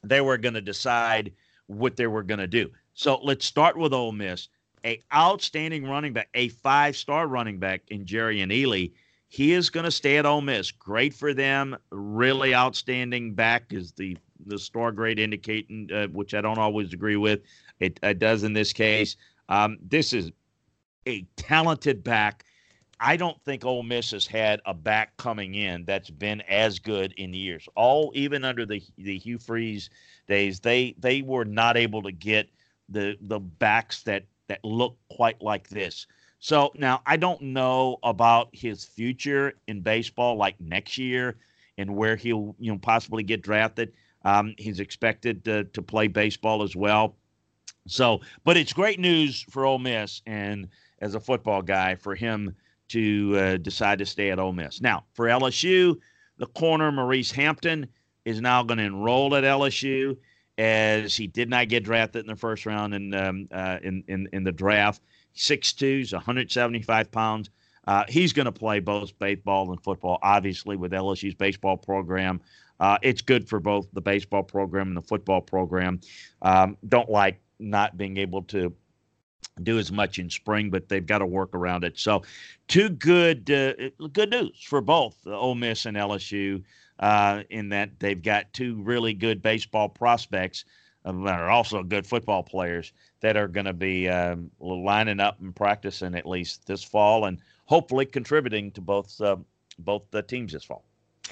they 0.05 0.21
were 0.21 0.37
going 0.37 0.55
to 0.55 0.61
decide 0.61 1.33
what 1.67 1.97
they 1.97 2.07
were 2.07 2.23
going 2.23 2.41
to 2.41 2.47
do. 2.47 2.71
So 2.93 3.19
let's 3.23 3.47
start 3.47 3.79
with 3.79 3.95
Ole 3.95 4.12
Miss. 4.12 4.49
A 4.85 5.03
outstanding 5.15 5.85
running 5.85 6.13
back, 6.13 6.29
a 6.35 6.49
five-star 6.49 7.27
running 7.27 7.59
back 7.59 7.83
in 7.89 8.05
Jerrion 8.05 8.51
Ealy. 8.53 8.93
He 9.29 9.53
is 9.53 9.71
going 9.71 9.85
to 9.85 9.91
stay 9.91 10.17
at 10.17 10.27
Ole 10.27 10.41
Miss. 10.41 10.73
Great 10.73 11.15
for 11.15 11.35
them. 11.35 11.77
Really 11.91 12.55
outstanding 12.55 13.35
back 13.35 13.73
is 13.73 13.93
the 13.93 14.17
the 14.47 14.59
star 14.59 14.91
grade 14.91 15.19
indicating, 15.19 15.89
uh, 15.93 16.07
which 16.09 16.35
I 16.35 16.41
don't 16.41 16.59
always 16.59 16.93
agree 16.93 17.17
with. 17.17 17.41
It, 17.79 18.01
it 18.03 18.19
does 18.19 18.43
in 18.43 18.55
this 18.55 18.73
case. 18.73 19.17
Um, 19.49 19.79
this 19.83 20.13
is 20.13 20.33
a 21.07 21.27
talented 21.37 22.03
back. 22.03 22.45
I 23.01 23.17
don't 23.17 23.41
think 23.45 23.65
Ole 23.65 23.83
Miss 23.83 24.11
has 24.11 24.27
had 24.27 24.61
a 24.67 24.75
back 24.75 25.17
coming 25.17 25.55
in 25.55 25.85
that's 25.85 26.11
been 26.11 26.43
as 26.43 26.79
good 26.79 27.13
in 27.17 27.33
years. 27.33 27.67
All 27.75 28.13
even 28.15 28.45
under 28.45 28.67
the 28.67 28.83
the 28.99 29.19
Hugh 29.19 29.39
Freeze 29.39 29.91
days, 30.29 30.61
they 30.61 30.95
they 30.99 31.23
were 31.23 31.45
not 31.45 31.77
able 31.77 32.03
to 32.03 32.13
get 32.13 32.51
the 32.89 33.17
the 33.23 33.41
backs 33.41 34.03
that 34.03 34.25
that 34.50 34.64
look 34.64 34.99
quite 35.09 35.40
like 35.40 35.69
this. 35.69 36.09
So 36.40 36.73
now 36.75 37.02
I 37.07 37.16
don't 37.16 37.40
know 37.40 37.99
about 38.02 38.49
his 38.52 38.85
future 38.85 39.54
in 39.69 39.80
baseball, 39.80 40.37
like 40.37 40.61
next 40.61 40.99
year, 40.99 41.37
and 41.78 41.95
where 41.95 42.16
he'll 42.16 42.57
you 42.59 42.73
know 42.73 42.78
possibly 42.78 43.23
get 43.23 43.42
drafted. 43.42 43.92
Um, 44.25 44.54
he's 44.59 44.80
expected 44.80 45.45
to, 45.45 45.64
to 45.64 45.80
play 45.80 46.09
baseball 46.09 46.62
as 46.62 46.75
well. 46.75 47.16
So, 47.87 48.21
but 48.45 48.57
it's 48.57 48.73
great 48.73 48.99
news 48.99 49.40
for 49.49 49.64
Ole 49.64 49.78
Miss 49.78 50.21
and 50.26 50.69
as 51.00 51.14
a 51.14 51.21
football 51.21 51.62
guy 51.62 51.95
for 51.95 52.14
him 52.14 52.54
to 52.88 53.37
uh, 53.38 53.57
decide 53.59 54.00
to 54.00 54.07
stay 54.07 54.30
at 54.30 54.38
Ole 54.38 54.52
Miss. 54.52 54.80
Now, 54.80 55.04
for 55.14 55.26
LSU, 55.26 55.97
the 56.38 56.47
corner 56.47 56.90
Maurice 56.90 57.30
Hampton 57.30 57.87
is 58.25 58.40
now 58.40 58.62
going 58.62 58.78
to 58.78 58.85
enroll 58.85 59.35
at 59.37 59.45
LSU 59.45 60.16
as 60.61 61.17
he 61.17 61.26
did 61.26 61.49
not 61.49 61.69
get 61.69 61.85
drafted 61.85 62.21
in 62.21 62.26
the 62.26 62.37
first 62.37 62.67
round 62.67 62.95
in 62.95 63.14
um, 63.14 63.49
uh, 63.50 63.79
in, 63.83 64.05
in 64.09 64.29
in 64.33 64.45
the 64.45 64.52
draft. 64.52 65.02
6'2", 65.37 66.02
is 66.02 66.12
175 66.12 67.11
pounds. 67.11 67.50
Uh, 67.87 68.05
he's 68.09 68.33
going 68.33 68.47
to 68.47 68.52
play 68.52 68.79
both 68.79 69.17
baseball 69.19 69.71
and 69.71 69.83
football, 69.83 70.19
obviously, 70.23 70.76
with 70.76 70.93
LSU's 70.93 71.35
baseball 71.35 71.76
program. 71.76 72.40
Uh, 72.79 72.99
it's 73.00 73.23
good 73.23 73.49
for 73.49 73.59
both 73.61 73.87
the 73.93 74.00
baseball 74.00 74.43
program 74.43 74.88
and 74.88 74.97
the 74.97 75.02
football 75.02 75.40
program. 75.40 76.00
Um, 76.43 76.76
don't 76.88 77.09
like 77.09 77.40
not 77.59 77.97
being 77.97 78.17
able 78.17 78.43
to 78.43 78.75
do 79.62 79.79
as 79.79 79.90
much 79.93 80.19
in 80.19 80.29
spring, 80.29 80.69
but 80.69 80.88
they've 80.88 81.07
got 81.07 81.19
to 81.19 81.26
work 81.26 81.55
around 81.55 81.85
it. 81.85 81.99
So, 81.99 82.23
two 82.69 82.88
good 82.90 83.50
uh, 83.50 83.75
good 84.12 84.31
news 84.31 84.62
for 84.62 84.81
both 84.81 85.17
Ole 85.26 85.55
Miss 85.55 85.87
and 85.87 85.97
LSU 85.97 86.62
uh, 87.01 87.43
in 87.51 87.71
that 87.71 87.99
they've 87.99 88.23
got 88.23 88.53
two 88.53 88.77
really 88.83 89.15
good 89.15 89.43
baseball 89.43 89.89
prospects 89.89 90.65
uh, 91.05 91.13
that 91.25 91.41
are 91.41 91.51
also 91.51 91.83
good 91.83 92.07
football 92.07 92.43
players 92.43 92.93
that 93.21 93.37
are 93.37 93.49
going 93.49 93.67
to 93.67 93.73
be 93.73 94.09
um, 94.09 94.51
lining 94.61 95.19
up 95.19 95.41
and 95.41 95.57
practicing 95.57 96.15
at 96.15 96.27
least 96.27 96.67
this 96.67 96.83
fall, 96.83 97.25
and 97.25 97.39
hopefully 97.65 98.07
contributing 98.07 98.71
to 98.73 98.81
both 98.81 99.21
uh, 99.21 99.37
both 99.79 100.03
the 100.11 100.23
teams 100.23 100.53
this 100.53 100.65
fall. 100.65 100.85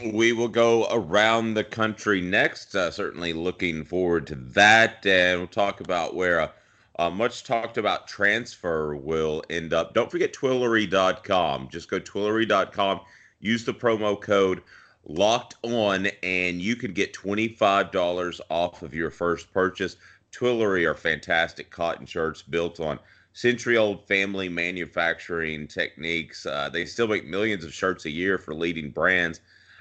We 0.04 0.32
will 0.32 0.48
go 0.48 0.86
around 0.90 1.54
the 1.54 1.64
country 1.64 2.20
next. 2.20 2.74
Uh, 2.74 2.90
certainly 2.90 3.32
looking 3.32 3.84
forward 3.84 4.26
to 4.28 4.36
that. 4.36 5.04
And 5.04 5.40
we'll 5.40 5.48
talk 5.48 5.80
about 5.80 6.14
where 6.14 6.38
a, 6.38 6.52
a, 6.98 7.10
much 7.10 7.42
talked 7.42 7.78
about 7.78 8.06
transfer 8.06 8.94
will 8.94 9.42
end 9.50 9.72
up. 9.72 9.94
Don't 9.94 10.10
forget 10.10 10.32
Twillory.com. 10.32 11.68
Just 11.70 11.90
go 11.90 11.98
Twillory.com, 11.98 13.00
use 13.40 13.64
the 13.64 13.74
promo 13.74 14.20
code 14.20 14.62
locked 15.08 15.56
on, 15.62 16.06
and 16.22 16.60
you 16.60 16.76
can 16.76 16.92
get 16.92 17.14
$25 17.14 18.40
off 18.50 18.82
of 18.82 18.94
your 18.94 19.10
first 19.10 19.52
purchase. 19.52 19.96
Twillory 20.32 20.86
are 20.86 20.94
fantastic 20.94 21.70
cotton 21.70 22.06
shirts 22.06 22.42
built 22.42 22.78
on 22.78 22.98
century 23.32 23.76
old 23.76 24.06
family 24.06 24.48
manufacturing 24.48 25.66
techniques. 25.66 26.44
Uh, 26.44 26.68
they 26.68 26.84
still 26.84 27.08
make 27.08 27.26
millions 27.26 27.64
of 27.64 27.72
shirts 27.72 28.04
a 28.04 28.10
year 28.10 28.36
for 28.36 28.54
leading 28.54 28.90
brands. 28.90 29.40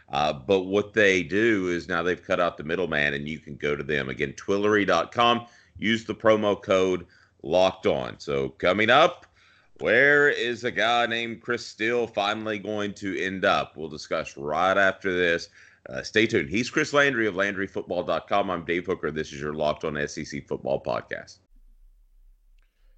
Uh, 0.10 0.32
but 0.32 0.62
what 0.62 0.94
they 0.94 1.22
do 1.22 1.68
is 1.68 1.90
now 1.90 2.02
they've 2.02 2.24
cut 2.24 2.40
out 2.40 2.56
the 2.56 2.64
middleman 2.64 3.14
and 3.14 3.28
you 3.28 3.40
can 3.40 3.56
go 3.56 3.76
to 3.76 3.84
them. 3.84 4.10
Again, 4.10 4.34
twillory.com. 4.34 5.48
Use 5.78 6.06
the 6.06 6.16
promo 6.16 6.62
code 6.62 7.06
locked 7.44 7.86
on. 7.86 8.20
So 8.20 8.50
coming 8.50 8.90
up, 8.90 9.26
where 9.80 10.30
is 10.30 10.64
a 10.64 10.72
guy 10.72 11.06
named 11.06 11.42
Chris 11.42 11.66
Steele 11.66 12.08
finally 12.08 12.60
going 12.60 12.94
to 12.96 13.20
end 13.22 13.46
up? 13.46 13.76
We'll 13.76 13.90
discuss 13.90 14.38
right 14.38 14.78
after 14.78 15.14
this. 15.14 15.50
Uh, 15.90 16.04
stay 16.04 16.28
tuned. 16.28 16.50
He's 16.50 16.70
Chris 16.70 16.94
Landry 16.94 17.28
of 17.28 17.36
LandryFootball.com. 17.36 18.50
I'm 18.50 18.66
Dave 18.66 18.86
Hooker. 18.86 19.12
This 19.12 19.32
is 19.32 19.40
your 19.40 19.54
Locked 19.54 19.86
On 19.86 20.08
SEC 20.08 20.48
Football 20.48 20.84
Podcast. 20.84 21.40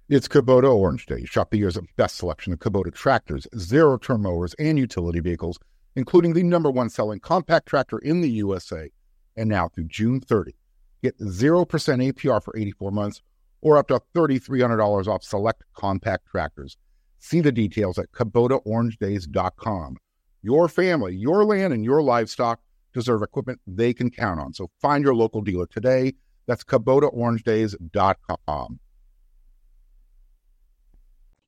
It's 0.08 0.26
Kubota 0.26 0.74
Orange 0.74 1.06
Day. 1.06 1.24
Shop 1.24 1.50
the 1.50 1.58
year's 1.58 1.78
best 1.96 2.16
selection 2.16 2.52
of 2.52 2.58
Kubota 2.58 2.92
tractors, 2.92 3.46
zero 3.56 3.96
turn 3.96 4.22
mowers, 4.22 4.54
and 4.58 4.76
utility 4.76 5.20
vehicles 5.20 5.60
including 5.96 6.32
the 6.32 6.42
number 6.42 6.70
one 6.70 6.88
selling 6.88 7.20
compact 7.20 7.66
tractor 7.66 7.98
in 7.98 8.20
the 8.20 8.30
USA. 8.30 8.90
And 9.36 9.48
now 9.48 9.68
through 9.68 9.84
June 9.84 10.20
30, 10.20 10.54
get 11.02 11.18
0% 11.18 11.66
APR 11.66 12.42
for 12.42 12.56
84 12.56 12.90
months 12.90 13.22
or 13.62 13.76
up 13.76 13.88
to 13.88 14.00
$3,300 14.14 15.06
off 15.06 15.22
select 15.22 15.64
compact 15.74 16.26
tractors. 16.30 16.78
See 17.18 17.40
the 17.40 17.52
details 17.52 17.98
at 17.98 18.10
KubotaOrangeDays.com. 18.12 19.96
Your 20.42 20.68
family, 20.68 21.14
your 21.14 21.44
land, 21.44 21.74
and 21.74 21.84
your 21.84 22.02
livestock 22.02 22.60
deserve 22.92 23.22
equipment 23.22 23.60
they 23.66 23.92
can 23.92 24.10
count 24.10 24.40
on. 24.40 24.54
So 24.54 24.70
find 24.80 25.04
your 25.04 25.14
local 25.14 25.42
dealer 25.42 25.66
today. 25.66 26.14
That's 26.46 26.64
KubotaOrangeDays.com. 26.64 28.80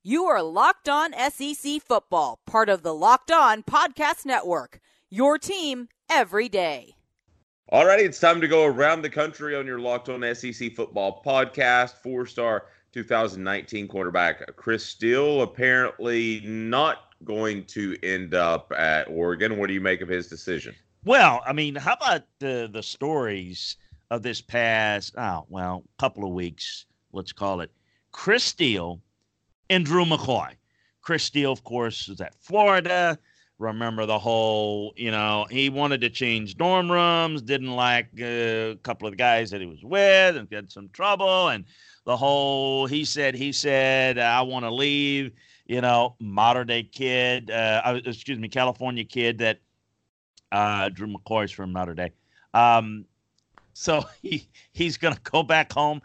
You 0.05 0.25
are 0.25 0.43
Locked 0.43 0.89
On 0.89 1.13
SEC 1.31 1.81
Football, 1.81 2.41
part 2.45 2.69
of 2.69 2.83
the 2.83 2.93
Locked 2.93 3.31
On 3.31 3.63
Podcast 3.63 4.27
Network. 4.27 4.81
Your 5.11 5.39
team 5.39 5.87
every 6.11 6.49
day. 6.49 6.97
Alrighty, 7.73 8.01
it's 8.01 8.21
time 8.21 8.39
to 8.43 8.49
go 8.49 8.67
around 8.67 9.01
the 9.01 9.09
country 9.09 9.57
on 9.57 9.65
your 9.65 9.79
Locked 9.79 10.11
On 10.11 10.23
SEC 10.35 10.75
Football 10.75 11.23
podcast. 11.25 11.95
Four 12.03 12.27
star 12.27 12.67
2019 12.93 13.89
quarterback 13.89 14.43
Chris 14.57 14.85
Steele 14.85 15.41
apparently 15.41 16.43
not 16.45 17.15
going 17.25 17.65
to 17.65 17.97
end 18.03 18.35
up 18.35 18.71
at 18.77 19.09
Oregon. 19.09 19.57
What 19.57 19.69
do 19.69 19.73
you 19.73 19.81
make 19.81 20.03
of 20.03 20.09
his 20.11 20.27
decision? 20.27 20.75
Well, 21.07 21.43
I 21.47 21.55
mean, 21.55 21.75
how 21.75 21.95
about 21.95 22.25
the 22.41 22.69
the 22.71 22.83
stories 22.83 23.79
of 24.11 24.23
this 24.23 24.43
past, 24.43 25.15
oh, 25.17 25.47
well, 25.49 25.83
couple 25.99 26.27
of 26.27 26.33
weeks, 26.33 26.85
let's 27.15 27.33
call 27.33 27.63
it. 27.63 27.71
Chris 28.11 28.45
Steele 28.45 29.01
and 29.71 29.87
Bru 29.87 30.05
McCoy. 30.05 30.51
Chris 31.01 31.25
Steele, 31.25 31.53
of 31.53 31.65
course, 31.65 32.11
is 32.11 32.21
at 32.21 32.35
Florida. 32.35 33.19
Remember 33.59 34.07
the 34.07 34.19
whole, 34.19 34.93
you 34.97 35.11
know, 35.11 35.47
he 35.51 35.71
wanted 35.71 36.01
to 36.01 36.11
change 36.11 36.57
dorm 36.57 36.91
rooms, 36.91 37.43
didn't 37.43 37.75
like 37.75 38.09
uh, 38.21 38.25
a 38.25 38.79
couple 38.83 39.07
of 39.07 39.17
guys 39.17 39.51
that 39.51 39.61
he 39.61 39.67
was 39.67 39.83
with, 39.85 40.37
and 40.37 40.49
had 40.51 40.73
some 40.73 40.89
trouble. 40.93 41.49
And 41.49 41.65
the 42.05 42.17
whole, 42.17 42.87
he 42.87 43.05
said, 43.05 43.35
he 43.35 43.53
said, 43.53 44.19
I 44.19 44.43
want 44.43 44.65
to 44.65 44.71
leave. 44.71 45.33
You 45.67 45.81
know, 45.81 46.17
modern 46.19 46.67
day 46.67 46.83
kid, 46.83 47.51
uh, 47.51 48.01
excuse 48.05 48.39
me, 48.39 48.49
California 48.49 49.05
kid 49.05 49.39
that 49.39 49.61
uh, 50.51 50.91
Bru 50.91 51.07
McCoy's 51.07 51.53
from 51.53 51.73
Mater 51.73 51.95
Dei. 51.95 52.11
Um, 52.53 53.07
so 53.73 54.05
he 54.23 54.49
he's 54.73 54.99
going 54.99 55.15
to 55.15 55.21
go 55.23 55.43
back 55.43 55.73
home 55.73 56.03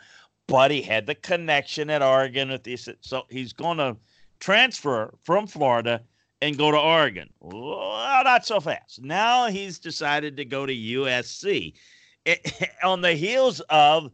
but 0.48 0.72
he 0.72 0.82
had 0.82 1.06
the 1.06 1.16
connection 1.16 1.90
at 1.90 2.02
Oregon 2.02 2.50
with 2.50 2.64
this. 2.64 2.90
So 3.02 3.24
he's 3.30 3.54
going 3.54 3.78
to 3.78 3.98
transfer 4.40 5.14
from 5.24 5.46
Florida 5.46 6.02
and 6.42 6.58
go 6.58 6.72
to 6.72 6.78
Oregon. 6.78 7.30
Well, 7.40 8.24
not 8.24 8.46
so 8.46 8.60
fast. 8.60 9.02
Now 9.02 9.48
he's 9.48 9.80
decided 9.80 10.38
to 10.38 10.46
go 10.46 10.66
to 10.66 10.74
USC 10.74 11.74
it, 12.28 12.62
eh, 12.62 12.66
on 12.84 13.02
the 13.02 13.14
heels 13.14 13.60
of 13.70 14.12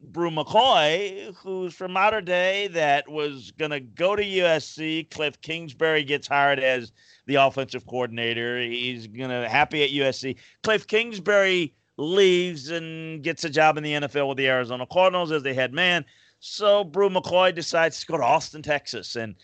Bru 0.00 0.30
McCoy, 0.30 1.34
who's 1.36 1.74
from 1.74 1.92
Mater 1.92 2.20
Dei, 2.20 2.68
that 2.68 3.08
was 3.08 3.50
going 3.52 3.70
to 3.70 3.80
go 3.80 4.16
to 4.16 4.22
USC. 4.22 5.10
Cliff 5.10 5.40
Kingsbury 5.40 6.04
gets 6.04 6.26
hired 6.26 6.58
as 6.58 6.92
the 7.26 7.36
offensive 7.36 7.86
coordinator. 7.86 8.60
He's 8.60 9.06
going 9.06 9.30
to 9.30 9.48
happy 9.48 9.84
at 9.84 9.90
USC. 9.90 10.36
Cliff 10.62 10.86
Kingsbury 10.86 11.74
leaves 11.96 12.70
and 12.70 13.22
gets 13.22 13.44
a 13.44 13.50
job 13.50 13.76
in 13.76 13.84
the 13.84 13.92
NFL 13.92 14.28
with 14.28 14.38
the 14.38 14.48
Arizona 14.48 14.86
Cardinals 14.86 15.30
as 15.32 15.42
the 15.42 15.54
head 15.54 15.72
man. 15.72 16.04
So 16.40 16.84
Bru 16.84 17.08
McCoy 17.08 17.54
decides 17.54 18.00
to 18.00 18.06
go 18.06 18.16
to 18.16 18.24
Austin, 18.24 18.62
Texas, 18.62 19.16
and 19.16 19.34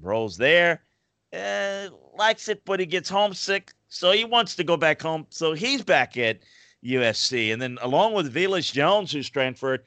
rolls 0.00 0.36
there. 0.36 0.82
Uh, 1.32 1.88
likes 2.16 2.48
it, 2.48 2.62
but 2.64 2.78
he 2.78 2.86
gets 2.86 3.08
homesick, 3.08 3.72
so 3.88 4.12
he 4.12 4.24
wants 4.24 4.54
to 4.56 4.64
go 4.64 4.76
back 4.76 5.00
home. 5.00 5.26
So 5.30 5.54
he's 5.54 5.82
back 5.82 6.18
at 6.18 6.40
USC, 6.84 7.52
and 7.52 7.62
then 7.62 7.78
along 7.80 8.12
with 8.14 8.34
Velus 8.34 8.72
Jones, 8.72 9.12
who's 9.12 9.30
transferred, 9.30 9.84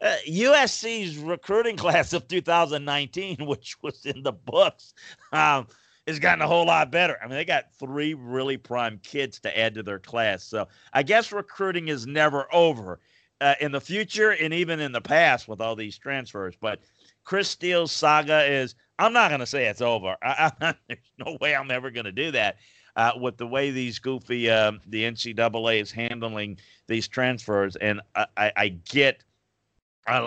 uh, 0.00 0.16
USC's 0.26 1.18
recruiting 1.18 1.76
class 1.76 2.12
of 2.12 2.28
2019, 2.28 3.46
which 3.46 3.76
was 3.82 4.06
in 4.06 4.22
the 4.22 4.32
books, 4.32 4.94
um, 5.32 5.66
has 6.06 6.18
gotten 6.18 6.42
a 6.42 6.46
whole 6.46 6.66
lot 6.66 6.90
better. 6.92 7.18
I 7.22 7.26
mean, 7.26 7.36
they 7.36 7.44
got 7.44 7.74
three 7.78 8.14
really 8.14 8.56
prime 8.56 9.00
kids 9.02 9.40
to 9.40 9.58
add 9.58 9.74
to 9.74 9.82
their 9.82 9.98
class. 9.98 10.44
So 10.44 10.68
I 10.92 11.02
guess 11.02 11.32
recruiting 11.32 11.88
is 11.88 12.06
never 12.06 12.46
over 12.54 13.00
uh, 13.40 13.54
in 13.60 13.72
the 13.72 13.80
future 13.80 14.30
and 14.30 14.54
even 14.54 14.80
in 14.80 14.92
the 14.92 15.00
past 15.00 15.48
with 15.48 15.60
all 15.60 15.76
these 15.76 15.98
transfers. 15.98 16.54
But 16.60 16.80
Chris 17.26 17.50
Steele's 17.50 17.92
saga 17.92 18.44
is, 18.44 18.74
I'm 18.98 19.12
not 19.12 19.28
going 19.28 19.40
to 19.40 19.46
say 19.46 19.66
it's 19.66 19.82
over. 19.82 20.16
I, 20.22 20.50
I, 20.60 20.74
there's 20.88 21.12
no 21.18 21.36
way 21.42 21.54
I'm 21.54 21.70
ever 21.70 21.90
going 21.90 22.06
to 22.06 22.12
do 22.12 22.30
that. 22.30 22.56
Uh, 22.94 23.12
with 23.20 23.36
the 23.36 23.46
way 23.46 23.70
these 23.70 23.98
goofy, 23.98 24.48
uh, 24.48 24.72
the 24.86 25.02
NCAA 25.02 25.82
is 25.82 25.92
handling 25.92 26.58
these 26.86 27.06
transfers, 27.06 27.76
and 27.76 28.00
I, 28.14 28.26
I, 28.38 28.52
I 28.56 28.68
get 28.68 29.22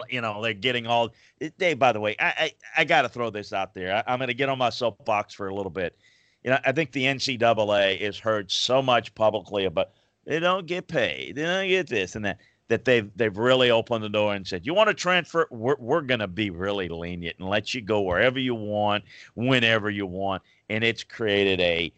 you 0.09 0.21
know, 0.21 0.41
they're 0.41 0.53
getting 0.53 0.87
all. 0.87 1.09
Dave, 1.57 1.79
by 1.79 1.93
the 1.93 1.99
way, 1.99 2.15
I 2.19 2.25
I, 2.25 2.51
I 2.77 2.83
got 2.83 3.03
to 3.03 3.09
throw 3.09 3.29
this 3.29 3.53
out 3.53 3.73
there. 3.73 4.03
I, 4.05 4.13
am 4.13 4.19
going 4.19 4.27
to 4.27 4.33
get 4.33 4.49
on 4.49 4.57
my 4.57 4.69
soapbox 4.69 5.33
for 5.33 5.47
a 5.47 5.55
little 5.55 5.69
bit. 5.69 5.97
You 6.43 6.51
know, 6.51 6.59
I 6.65 6.73
think 6.73 6.91
the 6.91 7.05
NCAA 7.05 7.97
is 7.99 8.19
heard 8.19 8.51
so 8.51 8.81
much 8.81 9.15
publicly 9.15 9.65
about 9.65 9.91
they 10.25 10.39
don't 10.39 10.67
get 10.67 10.87
paid, 10.87 11.35
they 11.35 11.43
don't 11.43 11.67
get 11.67 11.87
this 11.87 12.15
and 12.15 12.25
that. 12.25 12.39
That 12.69 12.85
they've 12.85 13.09
they've 13.15 13.37
really 13.37 13.71
opened 13.71 14.03
the 14.03 14.09
door 14.09 14.35
and 14.35 14.45
said, 14.45 14.65
you 14.65 14.75
want 14.75 14.89
to 14.89 14.93
transfer? 14.93 15.47
We're 15.49 15.75
we're 15.79 16.01
going 16.01 16.19
to 16.19 16.27
be 16.27 16.51
really 16.51 16.87
lenient 16.87 17.37
and 17.39 17.49
let 17.49 17.73
you 17.73 17.81
go 17.81 18.01
wherever 18.01 18.39
you 18.39 18.55
want, 18.55 19.03
whenever 19.33 19.89
you 19.89 20.05
want, 20.05 20.43
and 20.69 20.83
it's 20.83 21.03
created 21.03 21.59
a, 21.61 21.91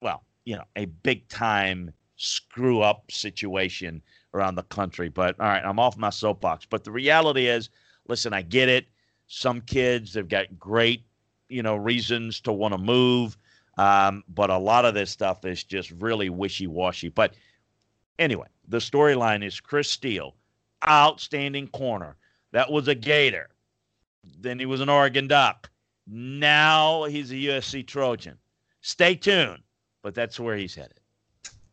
well, 0.00 0.24
you 0.46 0.56
know, 0.56 0.64
a 0.76 0.86
big 0.86 1.28
time 1.28 1.92
screw 2.16 2.80
up 2.80 3.10
situation 3.10 4.00
around 4.32 4.54
the 4.54 4.62
country. 4.62 5.10
But 5.10 5.38
all 5.38 5.46
right, 5.46 5.62
I'm 5.62 5.78
off 5.78 5.98
my 5.98 6.10
soapbox. 6.10 6.64
But 6.64 6.84
the 6.84 6.90
reality 6.90 7.48
is, 7.48 7.68
listen, 8.08 8.32
I 8.32 8.40
get 8.42 8.70
it. 8.70 8.86
Some 9.26 9.60
kids 9.60 10.14
they've 10.14 10.26
got 10.26 10.58
great, 10.58 11.04
you 11.50 11.62
know, 11.62 11.76
reasons 11.76 12.40
to 12.40 12.52
want 12.52 12.72
to 12.72 12.78
move. 12.78 13.36
Um, 13.76 14.24
but 14.28 14.50
a 14.50 14.56
lot 14.56 14.84
of 14.86 14.94
this 14.94 15.10
stuff 15.10 15.44
is 15.44 15.64
just 15.64 15.90
really 15.92 16.30
wishy 16.30 16.66
washy. 16.66 17.08
But 17.10 17.34
anyway, 18.22 18.46
the 18.68 18.78
storyline 18.78 19.44
is 19.44 19.60
Chris 19.60 19.90
Steele, 19.90 20.34
outstanding 20.88 21.68
corner. 21.68 22.16
That 22.52 22.70
was 22.70 22.88
a 22.88 22.94
Gator. 22.94 23.50
Then 24.38 24.58
he 24.58 24.66
was 24.66 24.80
an 24.80 24.88
Oregon 24.88 25.26
Duck. 25.26 25.70
Now 26.06 27.04
he's 27.04 27.30
a 27.30 27.36
USC 27.36 27.86
Trojan. 27.86 28.38
Stay 28.80 29.14
tuned, 29.14 29.62
but 30.02 30.14
that's 30.14 30.38
where 30.38 30.56
he's 30.56 30.74
headed. 30.74 31.00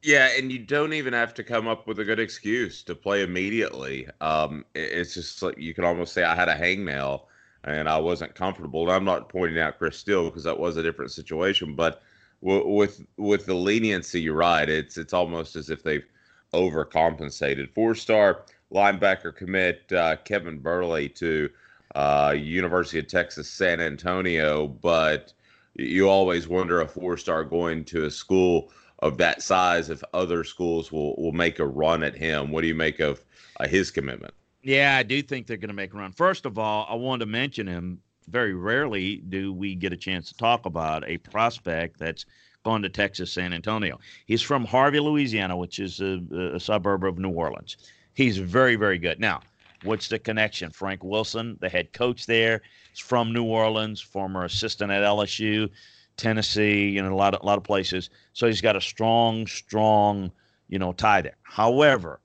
Yeah, 0.01 0.29
and 0.37 0.51
you 0.51 0.59
don't 0.59 0.93
even 0.93 1.13
have 1.13 1.33
to 1.35 1.43
come 1.43 1.67
up 1.67 1.85
with 1.85 1.99
a 1.99 2.05
good 2.05 2.19
excuse 2.19 2.83
to 2.83 2.95
play 2.95 3.21
immediately. 3.21 4.07
Um, 4.21 4.65
it's 4.73 5.13
just 5.13 5.41
like 5.41 5.57
you 5.57 5.73
can 5.73 5.83
almost 5.83 6.13
say 6.13 6.23
I 6.23 6.35
had 6.35 6.47
a 6.47 6.55
hangnail 6.55 7.23
and 7.65 7.89
I 7.89 7.97
wasn't 7.97 8.33
comfortable. 8.33 8.83
And 8.83 8.91
I'm 8.91 9.03
not 9.03 9.27
pointing 9.27 9.59
out 9.59 9.77
Chris 9.77 9.97
Steele 9.97 10.29
because 10.29 10.45
that 10.45 10.57
was 10.57 10.77
a 10.77 10.83
different 10.83 11.11
situation, 11.11 11.75
but 11.75 12.01
with 12.41 13.05
with 13.17 13.45
the 13.45 13.53
leniency, 13.53 14.21
you're 14.21 14.35
right. 14.35 14.69
It's 14.69 14.97
it's 14.97 15.11
almost 15.11 15.57
as 15.57 15.69
if 15.69 15.83
they've 15.83 16.05
overcompensated. 16.53 17.73
Four 17.73 17.95
star 17.95 18.45
linebacker 18.73 19.35
commit 19.35 19.91
uh, 19.91 20.15
Kevin 20.17 20.59
Burley 20.59 21.09
to 21.09 21.49
uh, 21.95 22.35
University 22.37 22.99
of 22.99 23.07
Texas 23.07 23.49
San 23.49 23.79
Antonio, 23.79 24.67
but 24.67 25.33
you 25.75 26.09
always 26.09 26.47
wonder 26.47 26.81
a 26.81 26.87
four 26.87 27.17
star 27.17 27.43
going 27.43 27.83
to 27.85 28.05
a 28.05 28.11
school 28.11 28.71
of 28.99 29.17
that 29.17 29.41
size 29.41 29.89
if 29.89 30.03
other 30.13 30.43
schools 30.43 30.91
will 30.91 31.15
will 31.15 31.31
make 31.31 31.59
a 31.59 31.65
run 31.65 32.03
at 32.03 32.15
him. 32.15 32.51
What 32.51 32.61
do 32.61 32.67
you 32.67 32.75
make 32.75 32.99
of 32.99 33.23
uh, 33.59 33.67
his 33.67 33.91
commitment? 33.91 34.33
Yeah, 34.61 34.97
I 34.97 35.03
do 35.03 35.21
think 35.21 35.47
they're 35.47 35.57
going 35.57 35.69
to 35.69 35.73
make 35.73 35.93
a 35.93 35.97
run. 35.97 36.11
First 36.11 36.45
of 36.45 36.57
all, 36.57 36.85
I 36.89 36.95
wanted 36.95 37.25
to 37.25 37.31
mention 37.31 37.65
him. 37.65 38.01
Very 38.27 38.53
rarely 38.53 39.17
do 39.17 39.51
we 39.51 39.73
get 39.73 39.93
a 39.93 39.97
chance 39.97 40.27
to 40.27 40.37
talk 40.37 40.67
about 40.67 41.07
a 41.07 41.17
prospect 41.17 41.97
that's 41.97 42.25
gone 42.63 42.81
to 42.81 42.89
Texas 42.89 43.31
San 43.31 43.53
Antonio. 43.53 43.99
He's 44.25 44.41
from 44.41 44.65
Harvey, 44.65 44.99
Louisiana, 44.99 45.55
which 45.55 45.79
is 45.79 46.01
a, 46.01 46.19
a 46.53 46.59
suburb 46.59 47.05
of 47.05 47.17
New 47.17 47.29
Orleans. 47.29 47.77
He's 48.13 48.37
very, 48.37 48.75
very 48.75 48.97
good. 48.97 49.19
Now, 49.19 49.41
what's 49.83 50.09
the 50.09 50.19
connection? 50.19 50.71
Frank 50.71 51.03
Wilson, 51.03 51.57
the 51.61 51.69
head 51.69 51.93
coach 51.93 52.25
there, 52.25 52.61
is 52.93 52.99
from 52.99 53.33
New 53.33 53.45
Orleans, 53.45 54.01
former 54.01 54.43
assistant 54.43 54.91
at 54.91 55.03
LSU. 55.03 55.69
Tennessee, 56.17 56.89
you 56.89 57.01
know, 57.01 57.13
a 57.13 57.15
lot 57.15 57.33
of 57.33 57.41
a 57.41 57.45
lot 57.45 57.57
of 57.57 57.63
places. 57.63 58.09
So 58.33 58.45
he's 58.45 58.59
got 58.59 58.75
a 58.75 58.81
strong, 58.81 59.47
strong, 59.47 60.31
you 60.67 60.77
know, 60.77 60.91
tie 60.91 61.21
there. 61.21 61.37
However, 61.43 62.19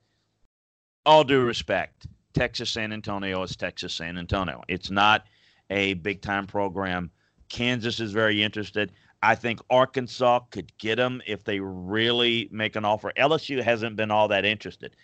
all 1.07 1.23
due 1.23 1.42
respect, 1.42 2.09
Texas 2.33 2.70
San 2.70 2.92
Antonio 2.92 3.40
is 3.44 3.55
Texas 3.55 3.94
San 3.94 4.18
Antonio. 4.18 4.62
It's 4.66 4.90
not 4.90 5.27
a 5.70 5.94
big 5.94 6.23
time 6.23 6.47
program. 6.47 7.11
Kansas 7.49 8.01
is 8.01 8.11
very 8.11 8.42
interested. 8.42 8.90
I 9.24 9.34
think 9.34 9.60
Arkansas 9.70 10.40
could 10.50 10.76
get 10.76 10.98
him 10.98 11.22
if 11.26 11.44
they 11.44 11.58
really 11.58 12.48
make 12.52 12.76
an 12.76 12.84
offer. 12.84 13.10
LSU 13.16 13.62
hasn't 13.62 13.96
been 13.96 14.10
all 14.10 14.28
that 14.28 14.44
interested. 14.44 14.94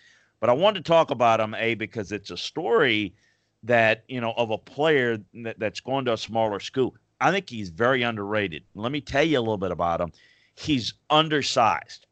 But 0.40 0.50
I 0.50 0.52
wanted 0.52 0.85
to 0.85 0.88
talk 0.88 1.11
about 1.11 1.40
him, 1.40 1.54
A, 1.54 1.74
because 1.74 2.12
it's 2.12 2.30
a 2.30 2.37
story 2.37 3.14
that, 3.62 4.04
you 4.09 4.20
know, 4.20 4.35
of 4.37 4.50
a 4.50 4.59
player 4.59 5.18
that, 5.42 5.59
that's 5.59 5.80
going 5.80 6.04
to 6.04 6.12
a 6.12 6.18
smaller 6.18 6.61
school. 6.61 6.94
I 7.20 7.30
think 7.30 7.48
he's 7.48 7.70
very 7.70 8.02
underrated. 8.02 8.62
Let 8.74 8.92
me 8.92 9.00
tell 9.00 9.24
you 9.24 9.38
a 9.38 9.40
little 9.40 9.56
bit 9.56 9.70
about 9.70 10.02
him. 10.02 10.12
He's 10.54 10.92
undersized. 11.09 12.06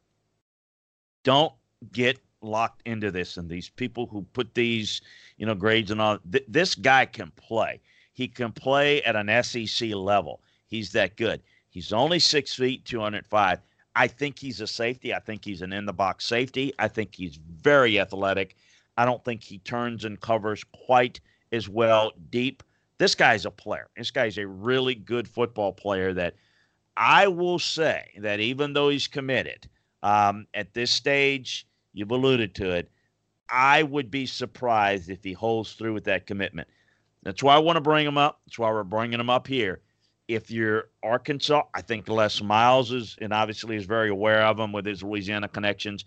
Don't 1.23 1.53
get 1.91 2.19
locked 2.41 2.81
into 2.87 3.11
this 3.11 3.37
and 3.37 3.47
these 3.47 3.69
people 3.69 4.07
who 4.07 4.23
put 4.33 4.55
these, 4.55 5.01
you 5.37 5.45
know, 5.45 5.55
grades 5.55 5.91
and 5.91 6.01
all. 6.01 6.17
Th- 6.31 6.45
this 6.47 6.73
guy 6.73 7.05
can 7.05 7.31
play. 7.35 7.81
He 8.13 8.27
can 8.27 8.51
play 8.51 9.03
at 9.03 9.15
an 9.15 9.43
SEC 9.43 9.89
level. 9.93 10.41
He's 10.67 10.91
that 10.93 11.15
good. 11.15 11.41
He's 11.69 11.93
only 11.93 12.19
six 12.19 12.55
feet, 12.55 12.85
205. 12.85 13.59
I 13.95 14.07
think 14.07 14.39
he's 14.39 14.61
a 14.61 14.67
safety. 14.67 15.13
I 15.13 15.19
think 15.19 15.43
he's 15.43 15.61
an 15.61 15.73
in 15.73 15.85
the 15.85 15.93
box 15.93 16.25
safety. 16.25 16.73
I 16.79 16.87
think 16.87 17.15
he's 17.15 17.37
very 17.37 17.99
athletic. 17.99 18.55
I 18.97 19.05
don't 19.05 19.23
think 19.23 19.43
he 19.43 19.59
turns 19.59 20.05
and 20.05 20.19
covers 20.19 20.63
quite 20.73 21.19
as 21.51 21.67
well 21.67 22.11
deep 22.29 22.63
this 22.99 23.15
guy's 23.15 23.45
a 23.45 23.51
player. 23.51 23.89
This 23.97 24.11
guy's 24.11 24.37
a 24.37 24.45
really 24.45 24.93
good 24.93 25.27
football 25.27 25.71
player 25.71 26.13
that 26.13 26.35
I 26.97 27.27
will 27.27 27.57
say 27.57 28.11
that 28.17 28.41
even 28.41 28.73
though 28.73 28.89
he's 28.89 29.07
committed 29.07 29.67
um, 30.03 30.45
at 30.53 30.73
this 30.73 30.91
stage, 30.91 31.65
you've 31.93 32.11
alluded 32.11 32.53
to 32.55 32.71
it, 32.71 32.91
I 33.49 33.83
would 33.83 34.11
be 34.11 34.25
surprised 34.25 35.09
if 35.09 35.23
he 35.23 35.33
holds 35.33 35.73
through 35.73 35.93
with 35.93 36.03
that 36.03 36.27
commitment. 36.27 36.67
That's 37.23 37.41
why 37.41 37.55
I 37.55 37.59
want 37.59 37.77
to 37.77 37.81
bring 37.81 38.05
him 38.05 38.17
up. 38.17 38.41
That's 38.45 38.59
why 38.59 38.69
we're 38.69 38.83
bringing 38.83 39.19
him 39.19 39.29
up 39.29 39.47
here. 39.47 39.79
If 40.29 40.51
you're 40.51 40.89
Arkansas, 41.01 41.63
I 41.73 41.81
think 41.81 42.07
Les 42.07 42.39
Miles 42.39 42.91
is, 42.91 43.17
and 43.19 43.33
obviously 43.33 43.75
is 43.75 43.85
very 43.85 44.09
aware 44.09 44.43
of 44.43 44.59
him 44.59 44.71
with 44.71 44.85
his 44.85 45.01
Louisiana 45.01 45.47
connections. 45.47 46.05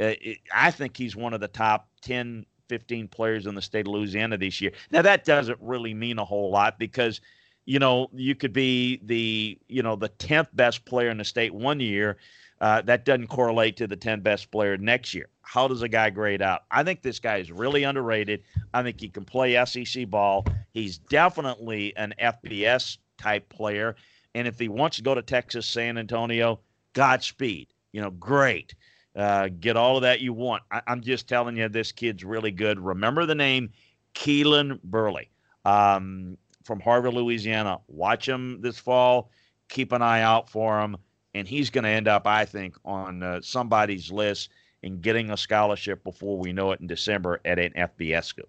Uh, 0.00 0.18
it, 0.20 0.38
I 0.52 0.72
think 0.72 0.96
he's 0.96 1.14
one 1.14 1.32
of 1.32 1.40
the 1.40 1.48
top 1.48 1.88
10 2.02 2.44
15 2.68 3.08
players 3.08 3.46
in 3.46 3.54
the 3.54 3.62
state 3.62 3.86
of 3.86 3.92
Louisiana 3.92 4.36
this 4.36 4.60
year. 4.60 4.72
Now 4.90 5.02
that 5.02 5.24
doesn't 5.24 5.58
really 5.60 5.94
mean 5.94 6.18
a 6.18 6.24
whole 6.24 6.50
lot 6.50 6.78
because 6.78 7.20
you 7.64 7.78
know 7.78 8.08
you 8.12 8.34
could 8.34 8.52
be 8.52 9.00
the 9.04 9.58
you 9.68 9.82
know 9.82 9.94
the 9.94 10.08
10th 10.08 10.48
best 10.54 10.84
player 10.84 11.10
in 11.10 11.18
the 11.18 11.24
state 11.24 11.54
one 11.54 11.80
year. 11.80 12.16
Uh, 12.60 12.82
that 12.82 13.04
doesn't 13.04 13.28
correlate 13.28 13.76
to 13.76 13.86
the 13.86 13.96
10 13.96 14.20
best 14.20 14.50
player 14.50 14.76
next 14.76 15.14
year. 15.14 15.28
How 15.42 15.66
does 15.66 15.82
a 15.82 15.88
guy 15.88 16.10
grade 16.10 16.42
out? 16.42 16.64
I 16.70 16.84
think 16.84 17.02
this 17.02 17.18
guy 17.18 17.38
is 17.38 17.50
really 17.50 17.84
underrated. 17.84 18.42
I 18.74 18.82
think 18.82 19.00
he 19.00 19.08
can 19.08 19.24
play 19.24 19.64
SEC 19.64 20.10
ball. 20.10 20.44
He's 20.72 20.98
definitely 20.98 21.96
an 21.96 22.14
FBS 22.20 22.98
type 23.20 23.48
player. 23.48 23.96
And 24.34 24.46
if 24.48 24.58
he 24.58 24.68
wants 24.68 24.96
to 24.96 25.02
go 25.02 25.14
to 25.14 25.22
Texas, 25.22 25.66
San 25.66 25.98
Antonio, 25.98 26.60
Godspeed. 26.94 27.68
You 27.92 28.00
know, 28.00 28.10
great. 28.10 28.74
Uh, 29.16 29.48
get 29.48 29.76
all 29.76 29.96
of 29.96 30.02
that 30.02 30.20
you 30.20 30.32
want. 30.32 30.62
I, 30.70 30.82
am 30.86 31.00
just 31.00 31.28
telling 31.28 31.56
you, 31.56 31.68
this 31.68 31.92
kid's 31.92 32.24
really 32.24 32.52
good. 32.52 32.78
Remember 32.78 33.26
the 33.26 33.34
name 33.34 33.70
Keelan 34.14 34.80
Burley 34.82 35.30
um, 35.64 36.38
from 36.64 36.80
Harvey, 36.80 37.10
Louisiana. 37.10 37.78
Watch 37.88 38.28
him 38.28 38.60
this 38.60 38.78
fall. 38.78 39.30
Keep 39.68 39.92
an 39.92 40.02
eye 40.02 40.22
out 40.22 40.48
for 40.48 40.80
him. 40.80 40.96
And 41.34 41.46
he's 41.46 41.70
going 41.70 41.84
to 41.84 41.90
end 41.90 42.08
up, 42.08 42.26
I 42.26 42.44
think, 42.44 42.76
on 42.84 43.22
uh, 43.22 43.40
somebody's 43.40 44.10
list 44.10 44.50
and 44.82 45.00
getting 45.00 45.30
a 45.30 45.36
scholarship 45.36 46.02
before 46.02 46.38
we 46.38 46.52
know 46.52 46.72
it 46.72 46.80
in 46.80 46.86
December 46.86 47.40
at 47.44 47.58
an 47.58 47.72
FBS 47.72 48.24
school. 48.24 48.48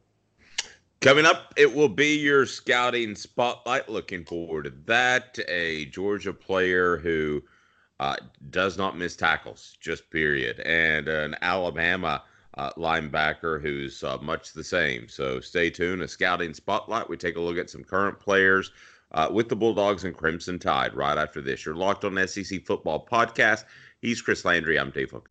Coming 1.01 1.25
up, 1.25 1.51
it 1.57 1.73
will 1.73 1.89
be 1.89 2.15
your 2.15 2.45
scouting 2.45 3.15
spotlight. 3.15 3.89
Looking 3.89 4.23
forward 4.23 4.65
to 4.65 4.73
that. 4.85 5.39
A 5.47 5.85
Georgia 5.85 6.31
player 6.31 6.97
who 6.97 7.41
uh, 7.99 8.17
does 8.51 8.77
not 8.77 8.95
miss 8.95 9.15
tackles, 9.15 9.77
just 9.81 10.11
period, 10.11 10.59
and 10.59 11.07
an 11.07 11.35
Alabama 11.41 12.21
uh, 12.55 12.71
linebacker 12.73 13.59
who's 13.59 14.03
uh, 14.03 14.19
much 14.21 14.53
the 14.53 14.63
same. 14.63 15.09
So 15.09 15.39
stay 15.39 15.71
tuned. 15.71 16.03
A 16.03 16.07
scouting 16.07 16.53
spotlight. 16.53 17.09
We 17.09 17.17
take 17.17 17.35
a 17.35 17.41
look 17.41 17.57
at 17.57 17.71
some 17.71 17.83
current 17.83 18.19
players 18.19 18.71
uh, 19.11 19.27
with 19.31 19.49
the 19.49 19.55
Bulldogs 19.55 20.03
and 20.03 20.15
Crimson 20.15 20.59
Tide 20.59 20.93
right 20.93 21.17
after 21.17 21.41
this. 21.41 21.65
You're 21.65 21.73
locked 21.73 22.05
on 22.05 22.27
SEC 22.27 22.63
Football 22.63 23.07
Podcast. 23.11 23.63
He's 24.03 24.21
Chris 24.21 24.45
Landry. 24.45 24.77
I'm 24.77 24.91
Dave 24.91 25.09
Hook. 25.09 25.30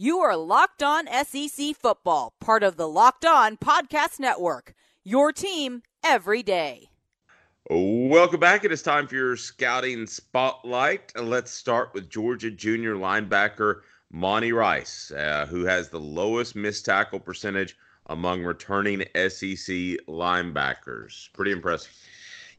You 0.00 0.20
are 0.20 0.36
Locked 0.36 0.84
On 0.84 1.08
SEC 1.08 1.74
Football, 1.74 2.32
part 2.38 2.62
of 2.62 2.76
the 2.76 2.86
Locked 2.86 3.24
On 3.24 3.56
Podcast 3.56 4.20
Network. 4.20 4.72
Your 5.02 5.32
team 5.32 5.82
every 6.04 6.40
day. 6.44 6.90
Welcome 7.68 8.38
back. 8.38 8.64
It 8.64 8.70
is 8.70 8.80
time 8.80 9.08
for 9.08 9.16
your 9.16 9.36
scouting 9.36 10.06
spotlight. 10.06 11.10
Let's 11.20 11.50
start 11.50 11.94
with 11.94 12.08
Georgia 12.08 12.48
junior 12.48 12.94
linebacker 12.94 13.80
Monty 14.12 14.52
Rice, 14.52 15.10
uh, 15.10 15.46
who 15.50 15.64
has 15.64 15.88
the 15.88 15.98
lowest 15.98 16.54
missed 16.54 16.84
tackle 16.84 17.18
percentage 17.18 17.76
among 18.06 18.44
returning 18.44 19.00
SEC 19.16 19.98
linebackers. 20.06 21.32
Pretty 21.32 21.50
impressive. 21.50 21.90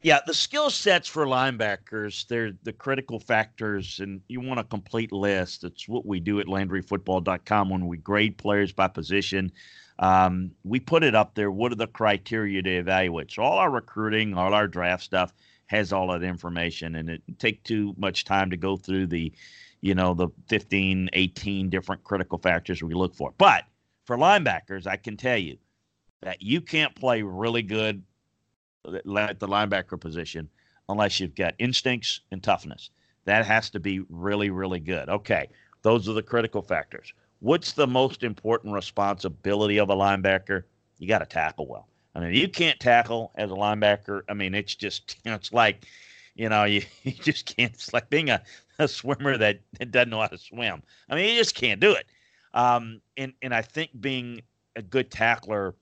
Yeah, 0.02 0.20
the 0.26 0.32
skill 0.32 0.70
sets 0.70 1.08
for 1.08 1.26
linebackers, 1.26 2.26
they're 2.26 2.52
the 2.62 2.72
critical 2.72 3.20
factors, 3.20 4.00
and 4.00 4.22
you 4.28 4.40
want 4.40 4.58
a 4.58 4.64
complete 4.64 5.12
list. 5.12 5.62
It's 5.62 5.86
what 5.86 6.06
we 6.06 6.20
do 6.20 6.40
at 6.40 6.46
LandryFootball.com 6.46 7.68
when 7.68 7.86
we 7.86 7.98
grade 7.98 8.38
players 8.38 8.72
by 8.72 8.88
position. 8.88 9.52
Um, 9.98 10.52
we 10.64 10.80
put 10.80 11.04
it 11.04 11.14
up 11.14 11.34
there. 11.34 11.50
What 11.50 11.72
are 11.72 11.76
the 11.76 11.86
criteria 11.86 12.62
to 12.62 12.70
evaluate? 12.70 13.30
So 13.30 13.42
all 13.42 13.58
our 13.58 13.70
recruiting, 13.70 14.32
all 14.32 14.54
our 14.54 14.66
draft 14.66 15.04
stuff 15.04 15.34
has 15.66 15.92
all 15.92 16.08
that 16.08 16.22
information, 16.22 16.94
and 16.94 17.10
it 17.10 17.22
take 17.38 17.62
too 17.64 17.94
much 17.98 18.24
time 18.24 18.48
to 18.50 18.56
go 18.56 18.78
through 18.78 19.08
the, 19.08 19.30
you 19.82 19.94
know, 19.94 20.14
the 20.14 20.28
15, 20.48 21.10
18 21.12 21.68
different 21.68 22.02
critical 22.04 22.38
factors 22.38 22.82
we 22.82 22.94
look 22.94 23.14
for. 23.14 23.34
But 23.36 23.64
for 24.06 24.16
linebackers, 24.16 24.86
I 24.86 24.96
can 24.96 25.18
tell 25.18 25.36
you 25.36 25.58
that 26.22 26.40
you 26.40 26.62
can't 26.62 26.94
play 26.94 27.20
really 27.20 27.62
good 27.62 28.02
the 28.84 29.48
linebacker 29.48 30.00
position 30.00 30.48
unless 30.88 31.20
you've 31.20 31.34
got 31.34 31.54
instincts 31.58 32.20
and 32.30 32.42
toughness. 32.42 32.90
That 33.24 33.46
has 33.46 33.70
to 33.70 33.80
be 33.80 34.00
really, 34.08 34.50
really 34.50 34.80
good. 34.80 35.08
Okay, 35.08 35.48
those 35.82 36.08
are 36.08 36.14
the 36.14 36.22
critical 36.22 36.62
factors. 36.62 37.12
What's 37.40 37.72
the 37.72 37.86
most 37.86 38.22
important 38.22 38.74
responsibility 38.74 39.78
of 39.78 39.90
a 39.90 39.94
linebacker? 39.94 40.64
You 40.98 41.08
got 41.08 41.20
to 41.20 41.26
tackle 41.26 41.66
well. 41.66 41.88
I 42.14 42.20
mean, 42.20 42.34
you 42.34 42.48
can't 42.48 42.78
tackle 42.80 43.32
as 43.36 43.50
a 43.50 43.54
linebacker. 43.54 44.22
I 44.28 44.34
mean, 44.34 44.54
it's 44.54 44.74
just, 44.74 45.16
you 45.24 45.30
know, 45.30 45.36
it's 45.36 45.52
like, 45.52 45.86
you 46.34 46.48
know, 46.48 46.64
you, 46.64 46.82
you 47.02 47.12
just 47.12 47.56
can't, 47.56 47.72
it's 47.72 47.92
like 47.92 48.10
being 48.10 48.30
a, 48.30 48.42
a 48.78 48.88
swimmer 48.88 49.36
that, 49.38 49.60
that 49.78 49.92
doesn't 49.92 50.10
know 50.10 50.20
how 50.20 50.26
to 50.26 50.38
swim. 50.38 50.82
I 51.08 51.14
mean, 51.14 51.30
you 51.30 51.36
just 51.36 51.54
can't 51.54 51.80
do 51.80 51.92
it. 51.92 52.06
Um, 52.52 53.00
and, 53.16 53.32
and 53.42 53.54
I 53.54 53.62
think 53.62 53.90
being 54.00 54.42
a 54.74 54.82
good 54.82 55.10
tackler 55.10 55.74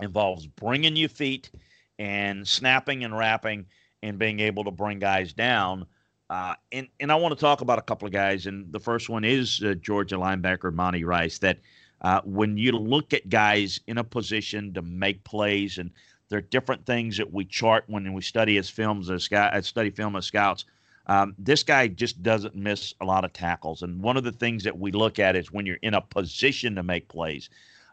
involves 0.00 0.46
bringing 0.46 0.94
your 0.94 1.08
feet 1.08 1.50
and 1.98 2.46
snapping 2.46 3.04
and 3.04 3.16
wrapping 3.16 3.66
and 4.02 4.18
being 4.18 4.40
able 4.40 4.64
to 4.64 4.70
bring 4.70 4.98
guys 4.98 5.32
down 5.32 5.86
uh, 6.28 6.54
and 6.72 6.88
and 6.98 7.12
I 7.12 7.14
want 7.16 7.34
to 7.34 7.40
talk 7.40 7.60
about 7.60 7.78
a 7.78 7.82
couple 7.82 8.06
of 8.06 8.12
guys, 8.12 8.46
and 8.46 8.72
the 8.72 8.80
first 8.80 9.08
one 9.08 9.24
is 9.24 9.62
uh, 9.64 9.74
Georgia 9.74 10.16
linebacker 10.16 10.72
Monty 10.72 11.04
Rice. 11.04 11.38
That 11.38 11.58
uh, 12.02 12.20
when 12.24 12.56
you 12.56 12.72
look 12.72 13.14
at 13.14 13.28
guys 13.28 13.80
in 13.86 13.98
a 13.98 14.04
position 14.04 14.74
to 14.74 14.82
make 14.82 15.22
plays, 15.22 15.78
and 15.78 15.90
there 16.28 16.38
are 16.38 16.42
different 16.42 16.84
things 16.84 17.16
that 17.18 17.32
we 17.32 17.44
chart 17.44 17.84
when 17.86 18.12
we 18.12 18.22
study 18.22 18.58
as 18.58 18.68
films 18.68 19.08
as 19.08 19.22
scout, 19.24 19.52
as 19.52 19.66
study 19.66 19.90
film 19.90 20.16
as 20.16 20.26
scouts. 20.26 20.64
Um, 21.08 21.36
this 21.38 21.62
guy 21.62 21.86
just 21.86 22.20
doesn't 22.24 22.56
miss 22.56 22.92
a 23.00 23.04
lot 23.04 23.24
of 23.24 23.32
tackles, 23.32 23.82
and 23.82 24.02
one 24.02 24.16
of 24.16 24.24
the 24.24 24.32
things 24.32 24.64
that 24.64 24.76
we 24.76 24.90
look 24.90 25.20
at 25.20 25.36
is 25.36 25.52
when 25.52 25.64
you're 25.64 25.78
in 25.82 25.94
a 25.94 26.00
position 26.00 26.74
to 26.74 26.82
make 26.82 27.06
plays, 27.06 27.48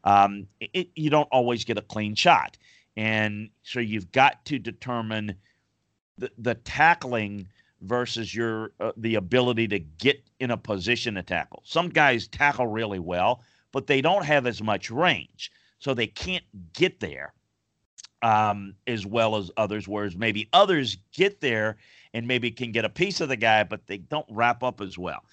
um, 0.06 0.48
it, 0.60 0.90
you 0.96 1.12
don't 1.12 1.30
always 1.32 1.64
get 1.64 1.78
a 1.78 1.84
clean 1.84 2.16
shot, 2.16 2.58
and 2.96 3.50
so 3.64 3.80
you've 3.80 4.12
got 4.12 4.46
to 4.46 4.60
determine 4.60 5.36
the, 6.18 6.32
the 6.38 6.56
tackling 6.56 7.48
versus 7.82 8.34
your 8.34 8.72
uh, 8.80 8.92
the 8.98 9.16
ability 9.16 9.68
to 9.68 9.80
get 9.80 10.24
in 10.40 10.52
a 10.52 10.58
position 10.58 11.16
to 11.16 11.24
tackle. 11.24 11.62
Some 11.66 11.90
guys 11.90 12.28
tackle 12.28 12.68
really 12.68 13.00
well, 13.00 13.42
but 13.72 13.88
they 13.88 14.02
don't 14.02 14.26
have 14.26 14.48
as 14.48 14.62
much 14.62 14.90
range, 14.90 15.52
so 15.80 15.94
they 15.94 16.08
can't 16.08 16.46
get 16.74 17.00
there 17.00 17.34
um, 18.22 18.76
as 18.88 19.06
well 19.06 19.36
as 19.36 19.52
others. 19.58 19.88
Whereas 19.88 20.16
maybe 20.16 20.50
others 20.54 20.98
get 21.12 21.42
there 21.42 21.78
and 22.14 22.28
maybe 22.28 22.52
can 22.52 22.72
get 22.72 22.86
a 22.86 22.90
piece 22.90 23.22
of 23.22 23.30
the 23.30 23.36
guy, 23.36 23.64
but 23.64 23.86
they 23.88 23.98
don't 23.98 24.26
wrap 24.30 24.64
up 24.64 24.82
as 24.82 24.98
well. 24.98 25.24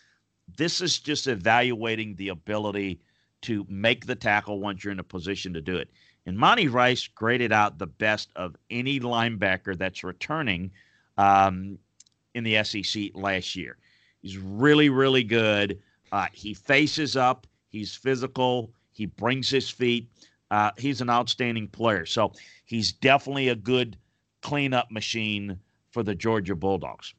This 0.57 0.81
is 0.81 0.99
just 0.99 1.29
evaluating 1.29 2.16
the 2.16 2.31
ability 2.31 3.01
to 3.42 3.64
make 3.68 4.07
the 4.07 4.16
tackle 4.16 4.61
once 4.61 4.83
you're 4.83 4.92
in 4.92 4.99
a 4.99 5.05
position 5.05 5.55
to 5.55 5.61
do 5.61 5.77
it. 5.77 5.90
And 6.31 6.38
Monty 6.38 6.69
Rice 6.69 7.09
graded 7.09 7.51
out 7.51 7.81
the 7.81 7.88
best 7.88 8.31
of 8.37 8.55
any 8.71 9.01
linebacker 9.01 9.77
that's 9.77 10.05
returning 10.05 10.71
um, 11.19 11.77
in 12.37 12.45
the 12.45 12.62
SEC 12.62 13.11
last 13.14 13.57
year. 13.57 13.79
He's 14.23 14.38
really, 14.38 14.90
really 14.90 15.25
good. 15.25 15.81
Uh, 16.12 16.29
he 16.33 16.55
faces 16.55 17.16
up. 17.16 17.49
He's 17.69 17.97
physical. 17.97 18.71
He 18.93 19.07
brings 19.07 19.51
his 19.51 19.69
feet. 19.69 20.09
Uh, 20.53 20.71
he's 20.79 21.01
an 21.01 21.11
outstanding 21.11 21.66
player. 21.66 22.07
So 22.07 22.33
he's 22.64 22.93
definitely 22.93 23.49
a 23.49 23.57
good 23.57 23.97
cleanup 24.40 24.93
machine 24.93 25.59
for 25.90 26.05
the 26.05 26.14
Georgia 26.14 26.55
Bulldogs. 26.55 27.12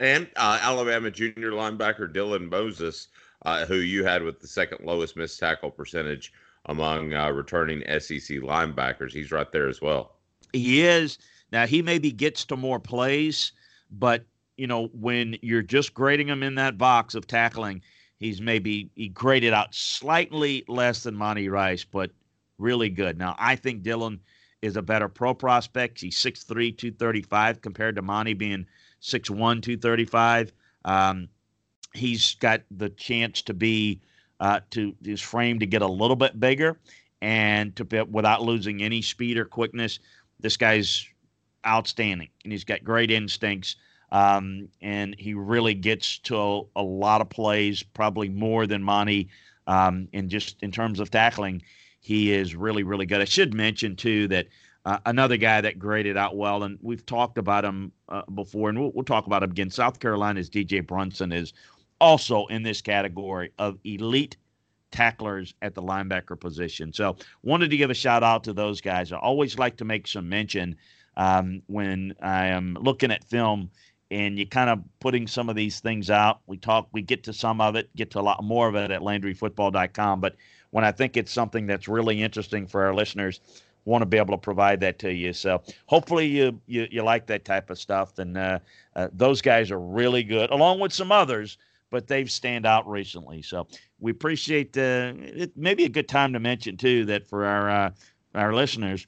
And 0.00 0.30
uh, 0.36 0.60
Alabama 0.62 1.10
junior 1.10 1.50
linebacker 1.50 2.10
Dylan 2.10 2.48
Moses, 2.48 3.08
uh, 3.44 3.66
who 3.66 3.76
you 3.76 4.02
had 4.02 4.22
with 4.22 4.40
the 4.40 4.48
second 4.48 4.86
lowest 4.86 5.14
missed 5.14 5.38
tackle 5.38 5.70
percentage 5.70 6.32
among 6.66 7.12
uh, 7.12 7.30
returning 7.30 7.80
SEC 7.98 8.38
linebackers. 8.38 9.12
He's 9.12 9.32
right 9.32 9.50
there 9.52 9.68
as 9.68 9.80
well. 9.80 10.16
He 10.52 10.82
is. 10.82 11.18
Now 11.50 11.66
he 11.66 11.82
maybe 11.82 12.12
gets 12.12 12.44
to 12.46 12.56
more 12.56 12.78
plays, 12.78 13.52
but 13.90 14.24
you 14.56 14.66
know 14.66 14.88
when 14.88 15.36
you're 15.42 15.62
just 15.62 15.94
grading 15.94 16.28
him 16.28 16.42
in 16.42 16.54
that 16.56 16.78
box 16.78 17.14
of 17.14 17.26
tackling, 17.26 17.82
he's 18.18 18.40
maybe 18.40 18.90
he 18.94 19.08
graded 19.08 19.52
out 19.52 19.74
slightly 19.74 20.64
less 20.68 21.02
than 21.02 21.14
Monty 21.14 21.48
Rice, 21.48 21.84
but 21.84 22.10
really 22.58 22.88
good. 22.88 23.18
Now 23.18 23.34
I 23.38 23.56
think 23.56 23.82
Dylan 23.82 24.20
is 24.62 24.76
a 24.76 24.82
better 24.82 25.08
pro 25.08 25.34
prospect. 25.34 26.00
He's 26.00 26.16
6'3", 26.16 26.46
235 26.78 27.60
compared 27.60 27.96
to 27.96 28.02
Monty 28.02 28.32
being 28.34 28.64
6'1", 29.02 29.36
235. 29.60 30.52
Um, 30.84 31.28
he's 31.92 32.34
got 32.36 32.62
the 32.70 32.88
chance 32.90 33.42
to 33.42 33.54
be 33.54 34.00
uh, 34.42 34.58
to 34.72 34.94
his 35.04 35.20
frame 35.20 35.60
to 35.60 35.66
get 35.66 35.82
a 35.82 35.86
little 35.86 36.16
bit 36.16 36.38
bigger 36.38 36.76
and 37.22 37.74
to 37.76 37.84
be 37.84 38.02
without 38.02 38.42
losing 38.42 38.82
any 38.82 39.00
speed 39.00 39.38
or 39.38 39.44
quickness. 39.44 40.00
This 40.40 40.56
guy's 40.56 41.06
outstanding, 41.64 42.28
and 42.42 42.52
he's 42.52 42.64
got 42.64 42.82
great 42.82 43.12
instincts. 43.12 43.76
Um, 44.10 44.68
and 44.82 45.14
he 45.16 45.32
really 45.32 45.74
gets 45.74 46.18
to 46.18 46.36
a, 46.36 46.62
a, 46.76 46.82
lot 46.82 47.20
of 47.20 47.30
plays, 47.30 47.84
probably 47.84 48.28
more 48.28 48.66
than 48.66 48.82
Monty. 48.82 49.28
Um, 49.68 50.08
and 50.12 50.28
just 50.28 50.60
in 50.60 50.72
terms 50.72 50.98
of 50.98 51.10
tackling, 51.10 51.62
he 52.00 52.32
is 52.32 52.56
really, 52.56 52.82
really 52.82 53.06
good. 53.06 53.20
I 53.20 53.24
should 53.24 53.54
mention 53.54 53.94
too 53.94 54.26
that 54.28 54.48
uh, 54.84 54.98
another 55.06 55.36
guy 55.36 55.60
that 55.60 55.78
graded 55.78 56.16
out 56.16 56.36
well, 56.36 56.64
and 56.64 56.78
we've 56.82 57.06
talked 57.06 57.38
about 57.38 57.64
him 57.64 57.92
uh, 58.08 58.22
before, 58.34 58.68
and 58.68 58.80
we'll, 58.80 58.90
we'll, 58.92 59.04
talk 59.04 59.26
about 59.26 59.44
him 59.44 59.52
again. 59.52 59.70
South 59.70 60.00
Carolina's 60.00 60.50
TJ 60.50 60.84
Brunson 60.86 61.30
is 61.30 61.54
also 62.02 62.46
in 62.46 62.62
this 62.64 62.82
category 62.82 63.52
of 63.58 63.78
elite 63.84 64.36
tacklers 64.90 65.54
at 65.62 65.74
the 65.74 65.82
linebacker 65.82 66.38
position. 66.38 66.92
So, 66.92 67.16
wanted 67.42 67.70
to 67.70 67.76
give 67.76 67.90
a 67.90 67.94
shout 67.94 68.22
out 68.22 68.44
to 68.44 68.52
those 68.52 68.80
guys. 68.80 69.12
I 69.12 69.18
always 69.18 69.58
like 69.58 69.76
to 69.78 69.84
make 69.84 70.06
some 70.06 70.28
mention 70.28 70.76
um, 71.16 71.62
when 71.68 72.14
I 72.20 72.48
am 72.48 72.76
looking 72.80 73.10
at 73.10 73.24
film 73.24 73.70
and 74.10 74.38
you 74.38 74.46
kind 74.46 74.68
of 74.68 74.80
putting 75.00 75.26
some 75.26 75.48
of 75.48 75.56
these 75.56 75.80
things 75.80 76.10
out. 76.10 76.40
We 76.46 76.58
talk, 76.58 76.88
we 76.92 77.00
get 77.00 77.24
to 77.24 77.32
some 77.32 77.60
of 77.60 77.76
it, 77.76 77.88
get 77.96 78.10
to 78.10 78.20
a 78.20 78.22
lot 78.22 78.44
more 78.44 78.68
of 78.68 78.74
it 78.74 78.90
at 78.90 79.00
LandryFootball.com. 79.00 80.20
But 80.20 80.36
when 80.70 80.84
I 80.84 80.92
think 80.92 81.16
it's 81.16 81.32
something 81.32 81.66
that's 81.66 81.88
really 81.88 82.22
interesting 82.22 82.66
for 82.66 82.84
our 82.84 82.94
listeners, 82.94 83.40
want 83.84 84.02
to 84.02 84.06
be 84.06 84.18
able 84.18 84.34
to 84.34 84.38
provide 84.38 84.80
that 84.80 84.98
to 85.00 85.12
you. 85.12 85.32
So 85.32 85.62
hopefully 85.86 86.26
you 86.26 86.60
you, 86.66 86.86
you 86.90 87.02
like 87.02 87.26
that 87.26 87.44
type 87.44 87.70
of 87.70 87.78
stuff. 87.78 88.18
And 88.18 88.36
uh, 88.36 88.58
uh, 88.94 89.08
those 89.12 89.40
guys 89.40 89.70
are 89.70 89.80
really 89.80 90.22
good, 90.22 90.50
along 90.50 90.80
with 90.80 90.92
some 90.92 91.10
others, 91.10 91.56
but 91.92 92.08
they've 92.08 92.30
stand 92.30 92.66
out 92.66 92.88
recently. 92.90 93.42
So 93.42 93.68
we 94.00 94.10
appreciate. 94.10 94.76
Uh, 94.76 95.12
it 95.18 95.52
maybe 95.56 95.84
a 95.84 95.88
good 95.88 96.08
time 96.08 96.32
to 96.32 96.40
mention 96.40 96.76
too 96.76 97.04
that 97.04 97.28
for 97.28 97.44
our 97.44 97.70
uh, 97.70 97.90
our 98.34 98.52
listeners, 98.52 99.06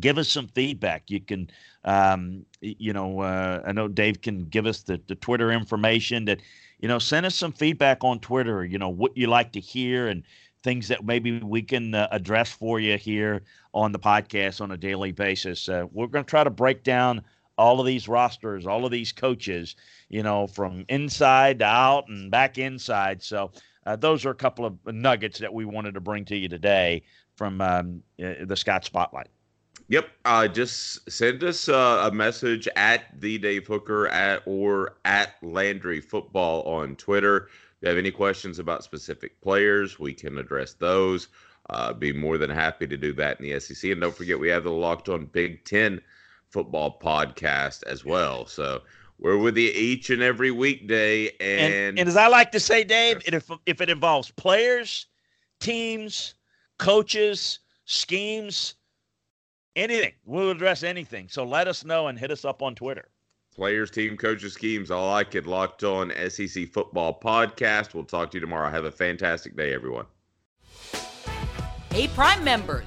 give 0.00 0.18
us 0.18 0.28
some 0.28 0.48
feedback. 0.48 1.10
You 1.10 1.20
can, 1.20 1.50
um, 1.84 2.44
you 2.60 2.92
know, 2.92 3.20
uh, 3.20 3.62
I 3.66 3.72
know 3.72 3.88
Dave 3.88 4.20
can 4.20 4.46
give 4.46 4.66
us 4.66 4.82
the, 4.82 5.00
the 5.06 5.14
Twitter 5.14 5.52
information 5.52 6.24
that, 6.24 6.40
you 6.80 6.88
know, 6.88 6.98
send 6.98 7.26
us 7.26 7.34
some 7.34 7.52
feedback 7.52 8.02
on 8.02 8.20
Twitter, 8.20 8.64
you 8.64 8.78
know, 8.78 8.88
what 8.88 9.16
you 9.16 9.26
like 9.28 9.52
to 9.52 9.60
hear 9.60 10.08
and 10.08 10.22
things 10.62 10.88
that 10.88 11.04
maybe 11.04 11.38
we 11.40 11.62
can 11.62 11.94
uh, 11.94 12.08
address 12.10 12.50
for 12.52 12.80
you 12.80 12.98
here 12.98 13.42
on 13.72 13.92
the 13.92 13.98
podcast 13.98 14.60
on 14.60 14.72
a 14.72 14.76
daily 14.76 15.12
basis. 15.12 15.68
Uh, 15.68 15.86
we're 15.92 16.06
going 16.06 16.24
to 16.24 16.28
try 16.28 16.44
to 16.44 16.50
break 16.50 16.82
down 16.82 17.22
all 17.58 17.80
of 17.80 17.86
these 17.86 18.08
rosters, 18.08 18.66
all 18.66 18.84
of 18.84 18.90
these 18.90 19.12
coaches, 19.12 19.76
you 20.08 20.22
know, 20.22 20.46
from 20.46 20.84
inside 20.88 21.58
to 21.58 21.64
out 21.66 22.08
and 22.08 22.30
back 22.30 22.56
inside. 22.56 23.22
So, 23.22 23.50
uh, 23.84 23.96
those 23.96 24.24
are 24.24 24.30
a 24.30 24.34
couple 24.34 24.64
of 24.64 24.76
nuggets 24.86 25.38
that 25.38 25.52
we 25.52 25.64
wanted 25.64 25.94
to 25.94 26.00
bring 26.00 26.24
to 26.26 26.36
you 26.36 26.48
today 26.48 27.02
from 27.36 27.60
um, 27.60 28.02
uh, 28.22 28.44
the 28.44 28.56
Scouting 28.56 28.84
Spotlight. 28.84 29.28
Yep. 29.88 30.10
Uh, 30.26 30.46
just 30.48 31.10
send 31.10 31.42
us 31.42 31.68
uh, 31.68 32.08
a 32.10 32.14
message 32.14 32.68
at 32.76 33.18
the 33.20 33.38
Dave 33.38 33.66
Hooker 33.66 34.08
at 34.08 34.42
or 34.44 34.96
at 35.06 35.36
Landry 35.42 36.02
Football 36.02 36.62
on 36.64 36.96
Twitter. 36.96 37.46
If 37.46 37.82
you 37.82 37.88
have 37.88 37.96
any 37.96 38.10
questions 38.10 38.58
about 38.58 38.84
specific 38.84 39.40
players, 39.40 39.98
we 39.98 40.12
can 40.12 40.36
address 40.36 40.74
those. 40.74 41.28
Uh, 41.70 41.94
be 41.94 42.12
more 42.12 42.36
than 42.36 42.50
happy 42.50 42.86
to 42.86 42.96
do 42.96 43.14
that 43.14 43.40
in 43.40 43.48
the 43.48 43.58
SEC. 43.60 43.90
And 43.90 44.00
don't 44.02 44.14
forget, 44.14 44.38
we 44.38 44.48
have 44.48 44.64
the 44.64 44.70
Locked 44.70 45.08
On 45.08 45.24
Big 45.26 45.64
Ten 45.64 46.00
football 46.50 46.98
podcast 47.00 47.82
as 47.84 48.04
well. 48.04 48.46
So 48.46 48.82
we're 49.18 49.38
with 49.38 49.56
you 49.56 49.70
each 49.74 50.10
and 50.10 50.22
every 50.22 50.50
weekday. 50.50 51.28
And 51.40 51.74
and, 51.74 51.98
and 51.98 52.08
as 52.08 52.16
I 52.16 52.28
like 52.28 52.52
to 52.52 52.60
say, 52.60 52.84
Dave, 52.84 53.22
if 53.26 53.50
if 53.66 53.80
it 53.80 53.90
involves 53.90 54.30
players, 54.30 55.06
teams, 55.60 56.34
coaches, 56.78 57.60
schemes 57.84 58.74
anything. 59.78 60.12
We'll 60.24 60.50
address 60.50 60.82
anything. 60.82 61.28
So 61.28 61.44
let 61.44 61.68
us 61.68 61.84
know 61.84 62.08
and 62.08 62.18
hit 62.18 62.30
us 62.30 62.44
up 62.44 62.62
on 62.62 62.74
Twitter. 62.74 63.08
Players, 63.54 63.90
team, 63.90 64.16
coaches, 64.16 64.52
schemes, 64.52 64.90
all 64.90 65.12
I 65.12 65.24
could 65.24 65.46
locked 65.46 65.82
on 65.82 66.12
SEC 66.28 66.68
football 66.68 67.18
podcast. 67.18 67.94
We'll 67.94 68.04
talk 68.04 68.30
to 68.30 68.36
you 68.36 68.40
tomorrow. 68.40 68.70
Have 68.70 68.84
a 68.84 68.92
fantastic 68.92 69.56
day, 69.56 69.74
everyone. 69.74 70.06
Hey, 71.90 72.06
Prime 72.08 72.44
members, 72.44 72.86